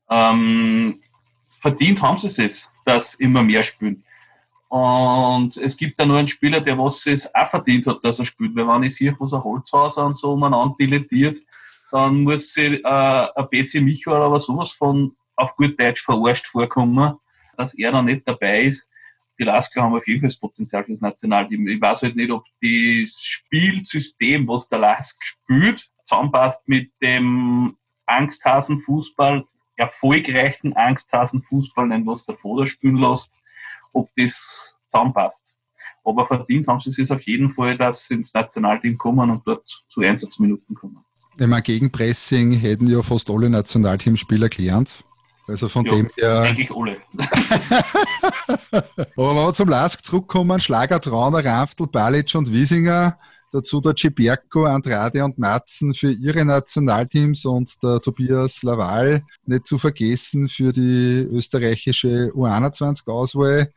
Ähm, 0.10 1.00
verdient 1.62 2.02
haben 2.02 2.20
sie 2.20 2.28
es 2.28 2.38
jetzt, 2.38 2.70
dass 2.86 3.16
immer 3.16 3.42
mehr 3.42 3.64
spielen. 3.64 4.04
Und 4.70 5.56
es 5.58 5.78
gibt 5.78 5.98
da 5.98 6.06
nur 6.06 6.18
einen 6.18 6.28
Spieler, 6.28 6.60
der 6.60 6.78
was 6.78 7.06
es 7.06 7.34
auch 7.34 7.50
verdient 7.50 7.88
hat, 7.88 8.04
dass 8.04 8.20
er 8.20 8.26
spielt. 8.26 8.56
Weil 8.56 8.68
wenn 8.68 8.84
ich 8.84 8.96
sehe, 8.96 9.16
was 9.20 9.34
ein 9.34 9.44
Holzhauser 9.44 10.06
und 10.06 10.18
so 10.18 10.34
umeinander 10.34 10.76
dilettiert, 10.78 11.38
dann 11.92 12.24
muss 12.24 12.54
sie 12.54 12.76
äh, 12.76 12.84
ein 12.84 13.48
PC 13.50 13.76
Micho 13.82 14.12
oder 14.12 14.40
sowas 14.40 14.74
von 14.74 15.14
auf 15.38 15.56
gut 15.56 15.80
Deutsch 15.80 16.04
verarscht 16.04 16.48
vorkommen 16.48 17.18
dass 17.58 17.74
er 17.74 17.92
da 17.92 18.02
nicht 18.02 18.28
dabei 18.28 18.64
ist. 18.64 18.88
Die 19.40 19.44
Lasker 19.44 19.82
haben 19.82 19.96
auf 19.96 20.08
jeden 20.08 20.22
Fall 20.22 20.30
das 20.30 20.40
Potenzial 20.40 20.84
für 20.84 20.94
das 20.94 21.02
Nationalteam. 21.02 21.68
Ich 21.68 21.82
weiß 21.82 22.04
halt 22.04 22.16
nicht, 22.16 22.32
ob 22.32 22.44
das 22.62 23.20
Spielsystem, 23.22 24.48
was 24.48 24.70
der 24.70 24.80
Lask 24.80 25.18
spielt, 25.24 25.88
zusammenpasst 26.04 26.68
mit 26.68 26.90
dem 27.02 27.76
Angsthasenfußball, 28.06 29.44
erfolgreichen 29.76 30.76
Angsthasenfußball, 30.76 31.88
nennen 31.88 32.08
was 32.08 32.26
der 32.26 32.36
Vorder 32.36 32.68
spielen 32.68 32.98
lässt, 32.98 33.34
ob 33.98 34.10
das 34.16 34.76
zusammenpasst. 34.90 35.44
Aber 36.04 36.26
verdient 36.26 36.68
haben 36.68 36.80
sie 36.80 37.02
es 37.02 37.12
auf 37.12 37.22
jeden 37.24 37.50
Fall, 37.50 37.78
dass 37.78 38.06
sie 38.08 38.14
ins 38.16 38.34
Nationalteam 38.34 38.98
kommen 38.98 39.30
und 39.30 39.46
dort 39.46 39.66
zu 39.90 40.02
Einsatzminuten 40.02 40.76
kommen. 40.76 40.98
Wenn 41.36 41.50
man 41.50 41.62
Gegenpressing 41.62 42.54
hätten 42.54 42.88
ja 42.88 43.02
fast 43.04 43.30
alle 43.30 43.50
Nationalteamspieler 43.50 44.50
gelernt. 44.50 45.04
Also 45.48 45.70
von 45.70 45.86
ja, 45.86 45.92
dem 45.94 46.10
her. 46.18 46.42
Eigentlich 46.42 46.72
alle. 46.72 46.98
Aber 49.16 49.30
wenn 49.30 49.36
wir 49.36 49.54
zum 49.54 49.70
Lask 49.70 50.04
zurückkommen, 50.04 50.60
Schlager, 50.60 51.00
Trauner, 51.00 51.44
Ramftl, 51.44 51.88
Balic 51.88 52.36
und 52.36 52.52
Wiesinger, 52.52 53.18
dazu 53.52 53.82
der 53.82 53.96
Ciberco, 53.98 54.66
Andrade 54.66 55.24
und 55.24 55.38
Matzen 55.38 55.94
für 55.94 56.12
ihre 56.12 56.46
Nationalteams 56.46 57.46
und 57.46 57.82
der 57.82 58.02
Tobias 58.02 58.64
Laval, 58.64 59.24
nicht 59.46 59.68
zu 59.68 59.78
vergessen 59.78 60.50
für 60.50 60.74
die 60.74 61.28
österreichische 61.32 62.32
U21-Auswahl. 62.34 63.70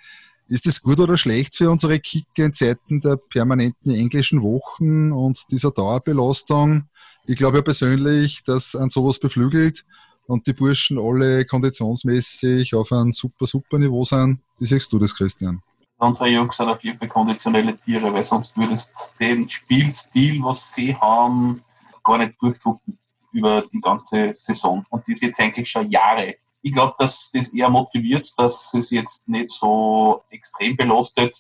Ist 0.48 0.66
es 0.66 0.82
gut 0.82 0.98
oder 0.98 1.16
schlecht 1.16 1.56
für 1.56 1.70
unsere 1.70 2.00
Kicker 2.00 2.44
in 2.44 2.52
Zeiten 2.52 3.00
der 3.00 3.16
permanenten 3.16 3.94
englischen 3.94 4.42
Wochen 4.42 5.12
und 5.12 5.38
dieser 5.52 5.70
Dauerbelastung? 5.70 6.88
Ich 7.26 7.36
glaube 7.36 7.58
ja 7.58 7.62
persönlich, 7.62 8.42
dass 8.42 8.74
an 8.74 8.90
sowas 8.90 9.20
beflügelt 9.20 9.84
und 10.26 10.46
die 10.46 10.52
Burschen 10.52 10.98
alle 10.98 11.44
konditionsmäßig 11.44 12.74
auf 12.74 12.90
einem 12.92 13.12
super, 13.12 13.46
super 13.46 13.78
Niveau 13.78 14.04
sind. 14.04 14.40
Wie 14.58 14.66
siehst 14.66 14.92
du 14.92 14.98
das, 14.98 15.14
Christian? 15.14 15.62
Unsere 16.00 16.30
Jungs 16.30 16.56
sind 16.56 16.68
auf 16.70 16.82
jeden 16.82 16.98
Fall 16.98 17.08
konditionelle 17.08 17.76
Tiere, 17.76 18.10
weil 18.14 18.24
sonst 18.24 18.56
würdest 18.56 18.94
du 19.18 19.24
den 19.24 19.48
Spielstil, 19.50 20.42
was 20.42 20.72
sie 20.74 20.96
haben, 20.96 21.60
gar 22.02 22.16
nicht 22.16 22.40
durchdrucken 22.40 22.98
über 23.32 23.62
die 23.70 23.82
ganze 23.82 24.32
Saison. 24.34 24.82
Und 24.88 25.04
das 25.06 25.20
jetzt 25.20 25.38
eigentlich 25.38 25.70
schon 25.70 25.90
Jahre. 25.90 26.36
Ich 26.62 26.72
glaube, 26.72 26.94
dass 26.98 27.30
das 27.32 27.50
eher 27.50 27.68
motiviert, 27.68 28.32
dass 28.38 28.72
es 28.72 28.90
jetzt 28.90 29.28
nicht 29.28 29.50
so 29.50 30.22
extrem 30.30 30.74
belastet. 30.74 31.36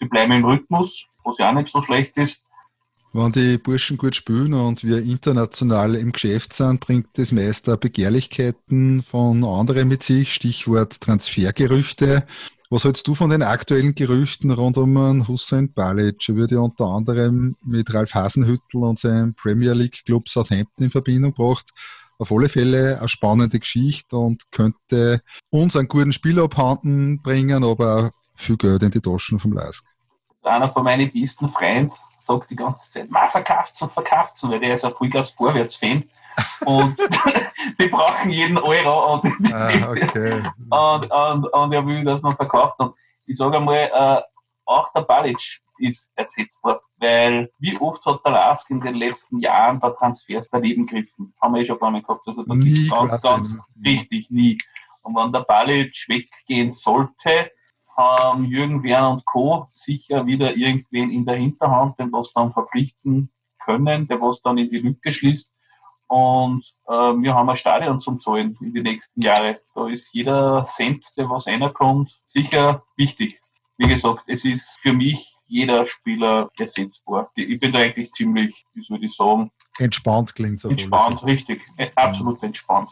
Sie 0.00 0.06
bleiben 0.06 0.32
im 0.32 0.44
Rhythmus, 0.44 1.04
was 1.22 1.38
ja 1.38 1.50
auch 1.50 1.54
nicht 1.54 1.68
so 1.68 1.80
schlecht 1.80 2.16
ist. 2.16 2.42
Wenn 3.12 3.30
die 3.30 3.58
Burschen 3.58 3.96
gut 3.96 4.16
spielen 4.16 4.54
und 4.54 4.82
wir 4.82 4.98
international 4.98 5.94
im 5.94 6.10
Geschäft 6.10 6.52
sind, 6.52 6.80
bringt 6.80 7.06
das 7.14 7.30
meist 7.30 7.66
Begehrlichkeiten 7.80 9.04
von 9.04 9.44
anderen 9.44 9.86
mit 9.86 10.02
sich, 10.02 10.34
Stichwort 10.34 11.00
Transfergerüchte. 11.00 12.24
Was 12.72 12.84
hältst 12.84 13.08
du 13.08 13.16
von 13.16 13.30
den 13.30 13.42
aktuellen 13.42 13.96
Gerüchten 13.96 14.52
rund 14.52 14.78
um 14.78 15.26
Hussein 15.26 15.72
Balic? 15.72 16.28
Er 16.28 16.36
wird 16.36 16.52
ja 16.52 16.60
unter 16.60 16.84
anderem 16.84 17.56
mit 17.64 17.92
Ralf 17.92 18.14
Hasenhüttel 18.14 18.84
und 18.84 18.96
seinem 18.96 19.34
Premier 19.34 19.72
League 19.72 20.04
Club 20.04 20.28
Southampton 20.28 20.84
in 20.84 20.90
Verbindung 20.92 21.34
gebracht. 21.34 21.66
Auf 22.20 22.30
alle 22.30 22.48
Fälle 22.48 22.96
eine 23.00 23.08
spannende 23.08 23.58
Geschichte 23.58 24.16
und 24.16 24.52
könnte 24.52 25.20
uns 25.50 25.74
einen 25.74 25.88
guten 25.88 26.12
Spieler 26.12 26.44
abhanden 26.44 27.20
bringen, 27.20 27.64
aber 27.64 28.12
viel 28.36 28.56
Geld 28.56 28.84
in 28.84 28.92
die 28.92 29.00
Taschen 29.00 29.40
vom 29.40 29.52
Lask. 29.52 29.84
Einer 30.44 30.70
von 30.70 30.84
meinen 30.84 31.10
besten 31.10 31.48
Freunden 31.48 31.92
sagt 32.20 32.50
die 32.50 32.56
ganze 32.56 32.88
Zeit, 32.88 33.10
man 33.10 33.28
verkauft 33.30 33.82
und 33.82 33.92
verkauft 33.92 34.40
weil 34.44 34.60
der 34.60 34.74
ist 34.74 34.84
ein 34.84 34.92
Vollgas 34.92 35.30
Vorwärts-Fan. 35.30 36.04
Und 36.64 36.98
die 37.78 37.86
brauchen 37.88 38.30
jeden 38.30 38.58
Euro 38.58 39.14
und, 39.14 39.52
ah, 39.52 39.68
okay. 39.90 40.42
und, 40.70 41.10
und, 41.10 41.52
und, 41.52 41.72
er 41.72 41.86
will, 41.86 42.04
dass 42.04 42.22
man 42.22 42.36
verkauft. 42.36 42.78
Und 42.78 42.94
ich 43.26 43.36
sage 43.36 43.56
einmal, 43.56 43.90
äh, 43.92 44.22
auch 44.66 44.92
der 44.92 45.02
Balic 45.02 45.60
ist 45.78 46.12
ersetzbar, 46.14 46.80
weil 46.98 47.50
wie 47.58 47.76
oft 47.78 48.04
hat 48.04 48.20
der 48.24 48.32
Lask 48.32 48.70
in 48.70 48.80
den 48.80 48.94
letzten 48.94 49.40
Jahren 49.40 49.80
bei 49.80 49.90
Transfers 49.90 50.48
daneben 50.50 50.86
gegriffen? 50.86 51.32
Haben 51.40 51.54
wir 51.54 51.62
eh 51.62 51.66
schon 51.66 51.76
ein 51.76 51.80
paar 51.80 51.90
Mal 51.90 52.02
gehabt. 52.02 52.26
Also 52.26 52.42
da 52.42 52.54
nie 52.54 52.88
ganz, 52.88 53.20
ganz 53.22 53.58
richtig 53.84 54.30
nie. 54.30 54.58
Und 55.02 55.16
wenn 55.16 55.32
der 55.32 55.40
Balic 55.40 55.92
weggehen 56.08 56.72
sollte, 56.72 57.50
haben 57.96 58.44
Jürgen 58.44 58.82
Werner 58.82 59.10
und 59.10 59.24
Co. 59.24 59.66
sicher 59.70 60.26
wieder 60.26 60.56
irgendwen 60.56 61.10
in 61.10 61.24
der 61.24 61.36
Hinterhand, 61.36 61.98
den 61.98 62.12
was 62.12 62.32
dann 62.32 62.50
verpflichten 62.50 63.30
können, 63.64 64.06
der 64.08 64.20
was 64.20 64.40
dann 64.42 64.58
in 64.58 64.70
die 64.70 64.78
Lücke 64.78 65.12
schließt. 65.12 65.50
Und 66.10 66.64
äh, 66.88 66.92
wir 66.92 67.34
haben 67.34 67.48
ein 67.48 67.56
Stadion 67.56 68.00
zum 68.00 68.18
Zahlen 68.18 68.58
in 68.60 68.74
die 68.74 68.82
nächsten 68.82 69.22
Jahre. 69.22 69.60
Da 69.76 69.86
ist 69.86 70.12
jeder 70.12 70.64
Cent, 70.64 71.06
der 71.16 71.30
was 71.30 71.46
reinkommt, 71.46 72.10
sicher 72.26 72.82
wichtig. 72.96 73.40
Wie 73.78 73.86
gesagt, 73.86 74.24
es 74.26 74.44
ist 74.44 74.80
für 74.82 74.92
mich 74.92 75.32
jeder 75.46 75.86
Spieler 75.86 76.50
ersetzbar. 76.58 77.30
Ich 77.36 77.60
bin 77.60 77.70
da 77.70 77.78
eigentlich 77.78 78.10
ziemlich, 78.10 78.52
wie 78.74 78.82
soll 78.82 79.04
ich 79.04 79.14
sagen, 79.14 79.52
entspannt 79.78 80.34
klingt 80.34 80.64
es. 80.64 80.70
Entspannt, 80.70 81.24
richtig. 81.24 81.62
Absolut 81.94 82.42
entspannt 82.42 82.88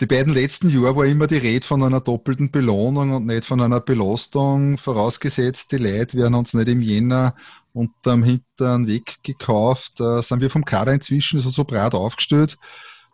die 0.00 0.06
beiden 0.06 0.32
letzten 0.32 0.70
Jahre 0.70 0.96
war 0.96 1.06
immer 1.06 1.26
die 1.26 1.38
Rede 1.38 1.66
von 1.66 1.82
einer 1.82 2.00
doppelten 2.00 2.52
Belohnung 2.52 3.12
und 3.12 3.26
nicht 3.26 3.44
von 3.44 3.60
einer 3.60 3.80
Belastung. 3.80 4.78
Vorausgesetzt, 4.78 5.72
die 5.72 5.78
Leute 5.78 6.16
werden 6.16 6.34
uns 6.34 6.54
nicht 6.54 6.68
im 6.68 6.80
Jänner 6.80 7.34
unterm 7.72 8.22
Hintern 8.22 8.86
weggekauft. 8.86 10.00
Da 10.00 10.22
sind 10.22 10.40
wir 10.40 10.50
vom 10.50 10.64
Kader 10.64 10.92
inzwischen 10.92 11.38
so, 11.38 11.50
so 11.50 11.64
breit 11.64 11.94
aufgestellt, 11.94 12.58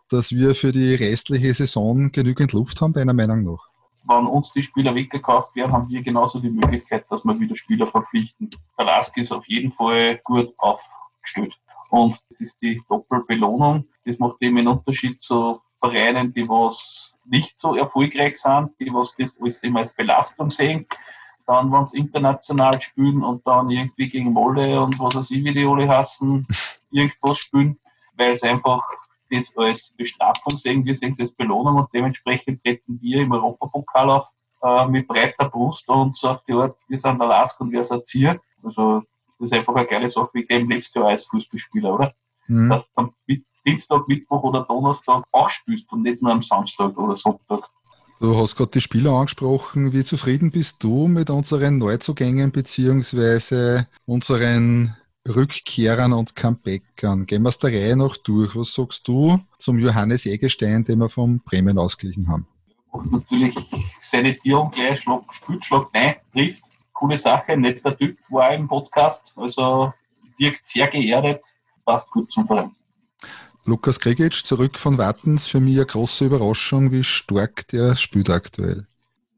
dass 0.09 0.31
wir 0.31 0.55
für 0.55 0.71
die 0.71 0.95
restliche 0.95 1.53
Saison 1.53 2.11
genügend 2.11 2.53
Luft 2.53 2.81
haben, 2.81 2.93
deiner 2.93 3.13
Meinung 3.13 3.43
nach? 3.43 3.63
Wenn 4.07 4.27
uns 4.27 4.53
die 4.53 4.61
Spieler 4.61 4.93
weggekauft 4.93 5.55
werden, 5.55 5.71
haben 5.71 5.89
wir 5.89 6.01
genauso 6.01 6.39
die 6.39 6.51
Möglichkeit, 6.51 7.05
dass 7.09 7.25
wir 7.25 7.39
wieder 7.39 7.55
Spieler 7.55 7.87
verpflichten. 7.87 8.49
Der 8.77 8.85
Lask 8.85 9.17
ist 9.17 9.31
auf 9.31 9.47
jeden 9.47 9.71
Fall 9.71 10.19
gut 10.23 10.53
aufgestellt. 10.57 11.55
Und 11.89 12.17
das 12.29 12.41
ist 12.41 12.61
die 12.61 12.81
Doppelbelohnung. 12.87 13.85
Das 14.05 14.19
macht 14.19 14.37
eben 14.41 14.57
einen 14.59 14.67
Unterschied 14.67 15.21
zu 15.21 15.59
Vereinen, 15.79 16.33
die 16.33 16.47
was 16.47 17.13
nicht 17.25 17.59
so 17.59 17.75
erfolgreich 17.75 18.37
sind, 18.37 18.71
die 18.79 18.93
was 18.93 19.15
das 19.17 19.39
alles 19.41 19.63
immer 19.63 19.81
als 19.81 19.93
Belastung 19.95 20.49
sehen. 20.49 20.85
Dann, 21.47 21.71
wenn 21.71 21.85
sie 21.85 21.99
international 21.99 22.81
spielen 22.81 23.23
und 23.23 23.45
dann 23.45 23.69
irgendwie 23.69 24.07
gegen 24.07 24.33
Molle 24.33 24.81
und 24.81 24.99
was 24.99 25.15
weiß 25.15 25.31
ich, 25.31 25.43
wie 25.43 25.53
die 25.53 25.65
alle 25.65 25.87
hassen, 25.87 26.47
irgendwas 26.91 27.37
spielen, 27.37 27.77
weil 28.17 28.35
sie 28.35 28.47
einfach 28.47 28.81
das 29.29 29.55
als 29.57 29.89
Bestrafung 29.89 30.57
sehen, 30.57 30.85
wir 30.85 30.95
sehen 30.95 31.13
es 31.13 31.19
als 31.19 31.31
Belohnung 31.31 31.77
und 31.77 31.93
dementsprechend 31.93 32.63
treten 32.63 32.99
wir 33.01 33.21
im 33.21 33.31
Europapokal 33.31 34.09
auf 34.09 34.29
äh, 34.65 34.87
mit 34.87 35.07
breiter 35.07 35.49
Brust 35.49 35.87
und 35.89 36.15
so 36.15 36.29
auf 36.29 36.43
die 36.45 36.53
Art, 36.53 36.75
wir 36.87 36.99
sind 36.99 37.19
der 37.19 37.27
Lask 37.27 37.59
und 37.61 37.71
wir 37.71 37.85
sind 37.85 38.03
hier. 38.07 38.39
Also 38.63 39.03
das 39.37 39.51
ist 39.51 39.53
einfach 39.53 39.75
eine 39.75 39.85
geile 39.85 40.09
Sache, 40.09 40.29
wie 40.33 40.45
dem 40.45 40.69
lebst 40.69 40.95
du 40.95 41.03
als 41.03 41.25
Fußballspieler, 41.25 41.93
oder? 41.93 42.13
Mhm. 42.47 42.69
Dass 42.69 42.91
du 42.91 43.01
am 43.01 43.13
Dienstag, 43.65 44.07
Mittwoch 44.07 44.43
oder 44.43 44.63
Donnerstag 44.63 45.23
auch 45.31 45.49
spielst 45.49 45.91
und 45.91 46.03
nicht 46.03 46.21
nur 46.21 46.31
am 46.31 46.43
Samstag 46.43 46.97
oder 46.97 47.17
Sonntag. 47.17 47.67
Du 48.19 48.37
hast 48.37 48.55
gerade 48.55 48.71
die 48.71 48.81
Spieler 48.81 49.11
angesprochen. 49.11 49.91
Wie 49.91 50.03
zufrieden 50.03 50.49
bist 50.49 50.81
du 50.83 51.07
mit 51.07 51.29
unseren 51.29 51.77
Neuzugängen 51.77 52.51
beziehungsweise 52.51 53.87
unseren 54.05 54.95
Rückkehrern 55.27 56.13
und 56.13 56.35
Comebackern? 56.35 57.25
Gehen 57.25 57.43
wir 57.43 57.49
es 57.49 57.59
der 57.59 57.71
Reihe 57.71 57.97
noch 57.97 58.15
durch. 58.15 58.55
Was 58.55 58.73
sagst 58.73 59.07
du 59.07 59.39
zum 59.57 59.79
Johannes 59.79 60.23
Jägerstein, 60.23 60.85
den 60.85 60.99
wir 60.99 61.09
vom 61.09 61.39
Bremen 61.39 61.77
ausgeglichen 61.77 62.29
haben? 62.29 62.47
Und 62.91 63.11
natürlich 63.11 63.53
seine 63.99 64.33
Tierung 64.37 64.71
gleich 64.71 65.01
Schlag, 65.01 65.21
spielt, 65.33 65.65
Schlag 65.65 65.87
nein, 65.93 66.15
trifft. 66.31 66.61
Coole 66.93 67.17
Sache, 67.17 67.57
netter 67.57 67.97
Typ 67.97 68.17
war 68.29 68.53
im 68.53 68.69
Podcast. 68.69 69.33
Also 69.37 69.91
wirkt 70.37 70.65
sehr 70.65 70.87
geerdet, 70.87 71.41
passt 71.83 72.09
gut 72.11 72.31
zum 72.31 72.47
Verein. 72.47 72.71
Lukas 73.67 73.99
Gregic 73.99 74.45
zurück 74.45 74.77
von 74.77 74.99
Wattens, 74.99 75.47
für 75.47 75.59
mich 75.59 75.77
eine 75.77 75.87
große 75.87 76.25
Überraschung, 76.25 76.91
wie 76.91 77.03
stark 77.03 77.67
der 77.69 77.95
spielt 77.95 78.29
aktuell. 78.29 78.85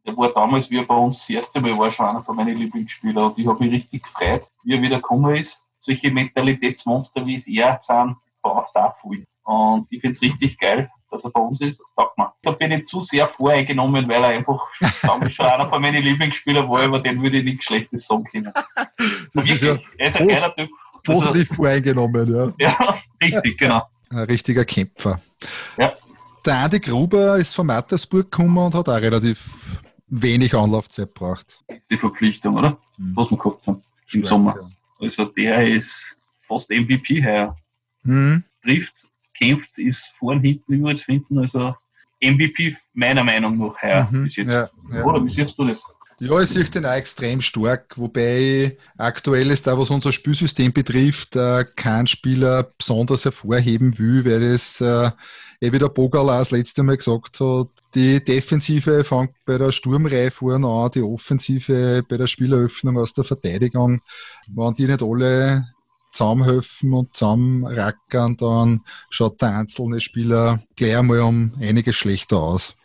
Der 0.05 0.17
war 0.17 0.29
damals, 0.33 0.69
wie 0.69 0.79
er 0.79 0.83
bei 0.83 0.95
uns 0.95 1.19
das 1.19 1.29
erste 1.29 1.61
Mal 1.61 1.77
war, 1.77 1.89
schon 1.91 2.07
einer 2.07 2.21
von 2.21 2.35
meinen 2.35 2.57
Lieblingsspielern 2.57 3.25
und 3.25 3.37
ich 3.39 3.47
habe 3.47 3.63
mich 3.63 3.71
richtig 3.71 4.03
gefreut, 4.03 4.41
wie 4.63 4.73
er 4.73 4.81
wieder 4.81 4.97
gekommen 4.97 5.33
ist. 5.35 5.61
Solche 5.79 6.11
Mentalitätsmonster, 6.11 7.25
wie 7.25 7.37
es 7.37 7.47
er 7.47 7.79
sind, 7.81 8.17
brauchst 8.41 8.75
du 8.75 8.79
auch 8.79 8.95
viel. 8.97 9.25
Und 9.43 9.87
ich 9.89 10.01
finde 10.01 10.15
es 10.15 10.21
richtig 10.21 10.59
geil, 10.59 10.89
dass 11.09 11.23
er 11.23 11.31
bei 11.31 11.39
uns 11.39 11.61
ist. 11.61 11.79
Sagt 11.95 12.17
man. 12.17 12.27
Da 12.43 12.51
bin 12.51 12.71
ich 12.71 12.85
zu 12.85 13.01
sehr 13.01 13.29
voreingenommen, 13.29 14.09
weil 14.09 14.23
er 14.23 14.29
einfach 14.29 14.61
damals 15.03 15.35
schon 15.35 15.45
einer 15.45 15.69
von 15.69 15.81
meinen 15.81 16.03
Lieblingsspielern 16.03 16.67
war, 16.67 16.83
über 16.83 16.99
den 16.99 17.21
würde 17.21 17.37
ich 17.37 17.45
nichts 17.45 17.63
Schlechtes 17.63 18.07
sagen 18.07 18.25
können. 18.25 18.51
Das 19.33 19.49
ist 19.49 19.63
ja 19.63 19.77
er 19.97 20.09
ist 20.09 20.19
ein 20.19 20.27
geiler 20.27 20.53
Typ. 20.53 20.69
positiv 21.05 21.47
voreingenommen, 21.49 22.53
ja. 22.59 22.67
Ja, 22.67 22.97
richtig, 23.21 23.57
genau. 23.57 23.83
Ein 24.09 24.19
richtiger 24.19 24.65
Kämpfer. 24.65 25.21
Ja. 25.77 25.93
Der 26.45 26.59
Andi 26.59 26.79
Gruber 26.79 27.37
ist 27.37 27.53
von 27.55 27.67
Mattersburg 27.67 28.31
gekommen 28.31 28.57
und 28.57 28.73
hat 28.75 28.87
auch 28.87 28.95
relativ 28.95 29.81
wenig 30.07 30.55
Anlaufzeit 30.55 31.13
gebraucht. 31.13 31.61
Das 31.67 31.77
ist 31.79 31.91
die 31.91 31.97
Verpflichtung, 31.97 32.55
oder? 32.55 32.77
Mhm. 32.97 33.11
Was 33.15 33.31
wir 33.31 33.37
gehabt 33.37 33.67
haben 33.67 33.81
im 34.13 34.21
Stark, 34.21 34.25
Sommer. 34.27 34.55
ja. 34.59 34.67
Also 35.05 35.25
der 35.25 35.67
ist 35.67 36.15
fast 36.43 36.69
MVP 36.71 37.23
heuer. 37.23 37.55
Mhm. 38.03 38.43
Trifft, 38.63 38.93
kämpft, 39.37 39.77
ist 39.77 40.13
vorn, 40.17 40.39
hinten 40.39 40.73
überall 40.73 40.95
zu 40.97 41.03
finden. 41.03 41.37
Also 41.39 41.75
MVP 42.21 42.75
meiner 42.93 43.23
Meinung 43.23 43.57
nach 43.57 43.81
heuer 43.81 44.07
Mhm. 44.09 44.23
bis 44.23 44.35
jetzt. 44.37 44.49
Ja, 44.51 44.69
ja. 44.93 45.03
Oder 45.03 45.23
wie 45.25 45.31
siehst 45.33 45.59
du 45.59 45.65
das? 45.65 45.83
Ja, 46.19 46.39
ich 46.39 46.49
sehe 46.49 46.63
den 46.63 46.85
auch 46.85 46.93
extrem 46.93 47.41
stark, 47.41 47.95
wobei 47.95 48.75
aktuell 48.97 49.51
ist 49.51 49.67
da, 49.67 49.77
was 49.77 49.91
unser 49.91 50.11
Spielsystem 50.11 50.73
betrifft, 50.73 51.35
äh, 51.35 51.63
kein 51.75 52.07
Spieler 52.07 52.67
besonders 52.75 53.23
hervorheben 53.25 53.99
will, 53.99 54.25
weil 54.25 54.51
das, 54.51 54.81
äh, 54.81 55.11
eh 55.61 55.71
wie 55.71 55.77
der 55.77 55.89
Bogal 55.89 56.27
auch 56.27 56.39
das 56.39 56.49
letzte 56.49 56.81
Mal 56.81 56.97
gesagt 56.97 57.39
hat, 57.39 57.67
die 57.93 58.23
Defensive 58.23 59.03
fängt 59.03 59.31
bei 59.45 59.59
der 59.59 59.71
Sturmreihe 59.71 60.31
vorne 60.31 60.67
an, 60.67 60.89
die 60.89 61.03
Offensive 61.03 62.03
bei 62.09 62.17
der 62.17 62.27
Spieleröffnung 62.27 62.97
aus 62.97 63.13
der 63.13 63.23
Verteidigung. 63.23 64.01
Wenn 64.47 64.73
die 64.73 64.87
nicht 64.87 65.03
alle 65.03 65.67
zusammenhelfen 66.11 66.93
und 66.93 67.15
zusammenrackern, 67.15 68.37
dann 68.37 68.81
schaut 69.11 69.39
der 69.41 69.55
einzelne 69.55 69.99
Spieler 69.99 70.63
gleich 70.75 70.97
einmal 70.97 71.19
um 71.19 71.53
einiges 71.61 71.95
schlechter 71.95 72.37
aus. 72.37 72.75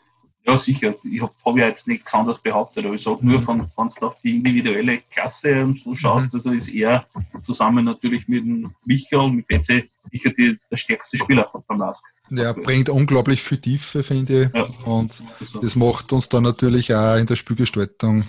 Ja, 0.45 0.59
sicher. 0.59 0.95
Ich 1.05 1.23
habe 1.23 1.33
hab 1.45 1.57
ja 1.57 1.69
jetzt 1.69 1.87
nichts 1.87 2.13
anderes 2.13 2.41
behauptet, 2.41 2.85
aber 2.85 2.95
ich 2.95 3.03
sage 3.03 3.25
nur, 3.25 3.39
von, 3.41 3.61
wenn 3.61 3.91
du 4.01 4.07
auf 4.07 4.21
die 4.23 4.37
individuelle 4.37 4.99
Klasse 5.11 5.63
und 5.63 5.79
so 5.79 5.95
schaust, 5.95 6.35
also 6.35 6.51
ist 6.51 6.69
er 6.69 7.05
zusammen 7.45 7.85
natürlich 7.85 8.27
mit 8.27 8.45
Michael, 8.85 9.31
mit 9.31 9.47
Betze, 9.47 9.85
sicher 10.11 10.31
die, 10.37 10.59
der 10.71 10.77
stärkste 10.77 11.17
Spieler 11.19 11.49
vom 11.67 11.79
Lask. 11.79 12.03
Der 12.31 12.55
bringt 12.55 12.89
unglaublich 12.89 13.43
viel 13.43 13.59
Tiefe, 13.59 14.03
finde 14.03 14.45
ich. 14.45 14.57
Ja. 14.57 14.67
Und 14.87 15.13
Also, 15.39 15.61
das 15.61 15.77
macht 15.77 16.13
uns 16.13 16.29
dann 16.29 16.45
natürlich 16.45 16.93
auch 16.95 17.17
in 17.17 17.27
der 17.27 17.37
Spielgestaltung 17.37 18.25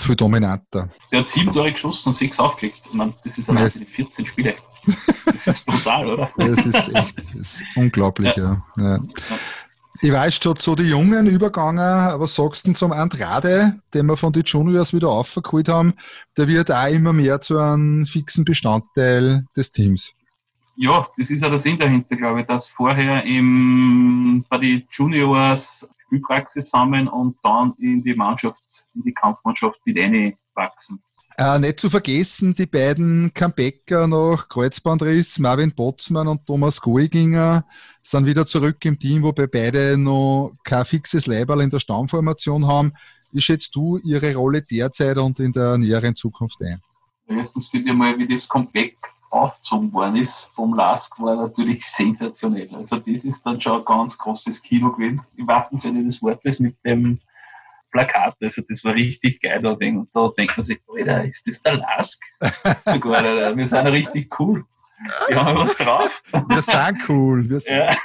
viel 0.00 0.16
dominanter. 0.16 0.90
der 1.12 1.20
hat 1.20 1.28
sieben 1.28 1.52
Tore 1.52 1.70
geschossen 1.72 2.08
und 2.10 2.16
sechs 2.16 2.38
aufgelegt. 2.38 2.82
Ich 2.88 2.94
meine, 2.94 3.14
das 3.24 3.38
ist 3.38 3.48
allein 3.48 3.64
Yes. 3.64 3.74
die 3.74 3.84
14 3.84 4.26
Spiele. 4.26 4.54
Das 5.24 5.46
ist 5.46 5.64
brutal, 5.64 6.08
oder? 6.08 6.30
Das 6.36 6.66
ist 6.66 6.88
echt 6.94 7.16
das 7.18 7.34
ist 7.34 7.64
unglaublich, 7.76 8.34
ja. 8.36 8.62
ja. 8.76 8.98
Ich 10.00 10.12
weiß 10.12 10.40
schon 10.42 10.56
zu 10.56 10.74
den 10.74 10.86
Jungen 10.86 11.26
übergegangen, 11.26 12.20
was 12.20 12.34
sagst 12.34 12.66
du 12.66 12.72
zum 12.72 12.92
Andrade, 12.92 13.80
den 13.94 14.06
wir 14.06 14.16
von 14.16 14.32
den 14.32 14.42
Juniors 14.42 14.92
wieder 14.92 15.08
aufgeholt 15.08 15.68
haben? 15.68 15.94
Der 16.36 16.48
wird 16.48 16.70
auch 16.70 16.88
immer 16.88 17.12
mehr 17.12 17.40
zu 17.40 17.58
einem 17.58 18.04
fixen 18.04 18.44
Bestandteil 18.44 19.46
des 19.56 19.70
Teams. 19.70 20.12
Ja, 20.76 21.06
das 21.16 21.30
ist 21.30 21.42
ja 21.42 21.48
der 21.48 21.60
Sinn 21.60 21.78
dahinter, 21.78 22.16
glaube 22.16 22.40
ich, 22.40 22.46
dass 22.46 22.68
vorher 22.68 23.24
im, 23.24 24.44
bei 24.50 24.58
den 24.58 24.82
Juniors 24.90 25.88
Spielpraxis 26.06 26.70
sammeln 26.70 27.08
und 27.08 27.36
dann 27.42 27.74
in 27.78 28.02
die 28.02 28.14
Mannschaft, 28.14 28.62
in 28.94 29.02
die 29.02 29.12
Kampfmannschaft 29.12 29.80
mit 29.84 29.98
einwachsen. 29.98 31.00
Äh, 31.36 31.58
nicht 31.58 31.80
zu 31.80 31.90
vergessen, 31.90 32.54
die 32.54 32.66
beiden 32.66 33.32
Comebacker 33.34 34.06
nach 34.06 34.48
Kreuzbandriss, 34.48 35.38
Marvin 35.40 35.74
Botzmann 35.74 36.28
und 36.28 36.46
Thomas 36.46 36.80
Goiginger, 36.80 37.64
sind 38.04 38.26
wieder 38.26 38.46
zurück 38.46 38.84
im 38.84 38.98
Team, 38.98 39.22
wobei 39.22 39.46
beide 39.46 39.96
noch 39.96 40.52
kein 40.62 40.84
fixes 40.84 41.26
Leiberl 41.26 41.62
in 41.62 41.70
der 41.70 41.80
Stammformation 41.80 42.66
haben. 42.66 42.92
Wie 43.32 43.40
schätzt 43.40 43.74
du 43.74 43.98
ihre 43.98 44.34
Rolle 44.34 44.62
derzeit 44.62 45.16
und 45.16 45.40
in 45.40 45.52
der 45.52 45.78
näheren 45.78 46.14
Zukunft 46.14 46.60
ein? 46.62 46.80
Erstens 47.26 47.68
finde 47.68 47.90
ich 47.90 47.96
mal, 47.96 48.16
wie 48.18 48.28
das 48.28 48.46
Comeback 48.46 48.96
aufgezogen 49.30 49.92
worden 49.92 50.16
ist 50.16 50.50
vom 50.54 50.74
Lask, 50.74 51.18
war 51.18 51.34
natürlich 51.34 51.84
sensationell. 51.90 52.68
Also 52.74 52.96
das 52.96 53.24
ist 53.24 53.42
dann 53.44 53.60
schon 53.60 53.80
ein 53.80 53.84
ganz 53.84 54.16
großes 54.18 54.62
Kino 54.62 54.92
gewesen. 54.92 55.22
Im 55.36 55.46
wahrsten 55.46 55.80
Sinne 55.80 56.04
des 56.04 56.22
Wortes 56.22 56.60
mit 56.60 56.76
dem 56.84 57.18
Plakat. 57.90 58.36
Also 58.42 58.62
das 58.68 58.84
war 58.84 58.94
richtig 58.94 59.40
geil 59.40 59.60
da 59.62 59.74
denk, 59.74 59.98
und 59.98 60.10
da 60.12 60.28
denkt 60.36 60.56
man 60.56 60.64
sich, 60.64 60.78
Alter, 60.94 61.24
ist 61.24 61.48
das 61.48 61.62
der 61.62 61.78
Lask? 61.78 62.22
Sogar, 62.84 63.24
Alter, 63.24 63.56
wir 63.56 63.68
sind 63.68 63.86
richtig 63.86 64.38
cool. 64.38 64.64
Wir 65.28 65.44
haben 65.44 65.58
was 65.58 65.76
drauf. 65.76 66.22
Wir 66.48 66.62
sind 66.62 67.08
cool. 67.08 67.48
Wir 67.48 67.60
sind 67.60 67.76
Ja. 67.76 67.96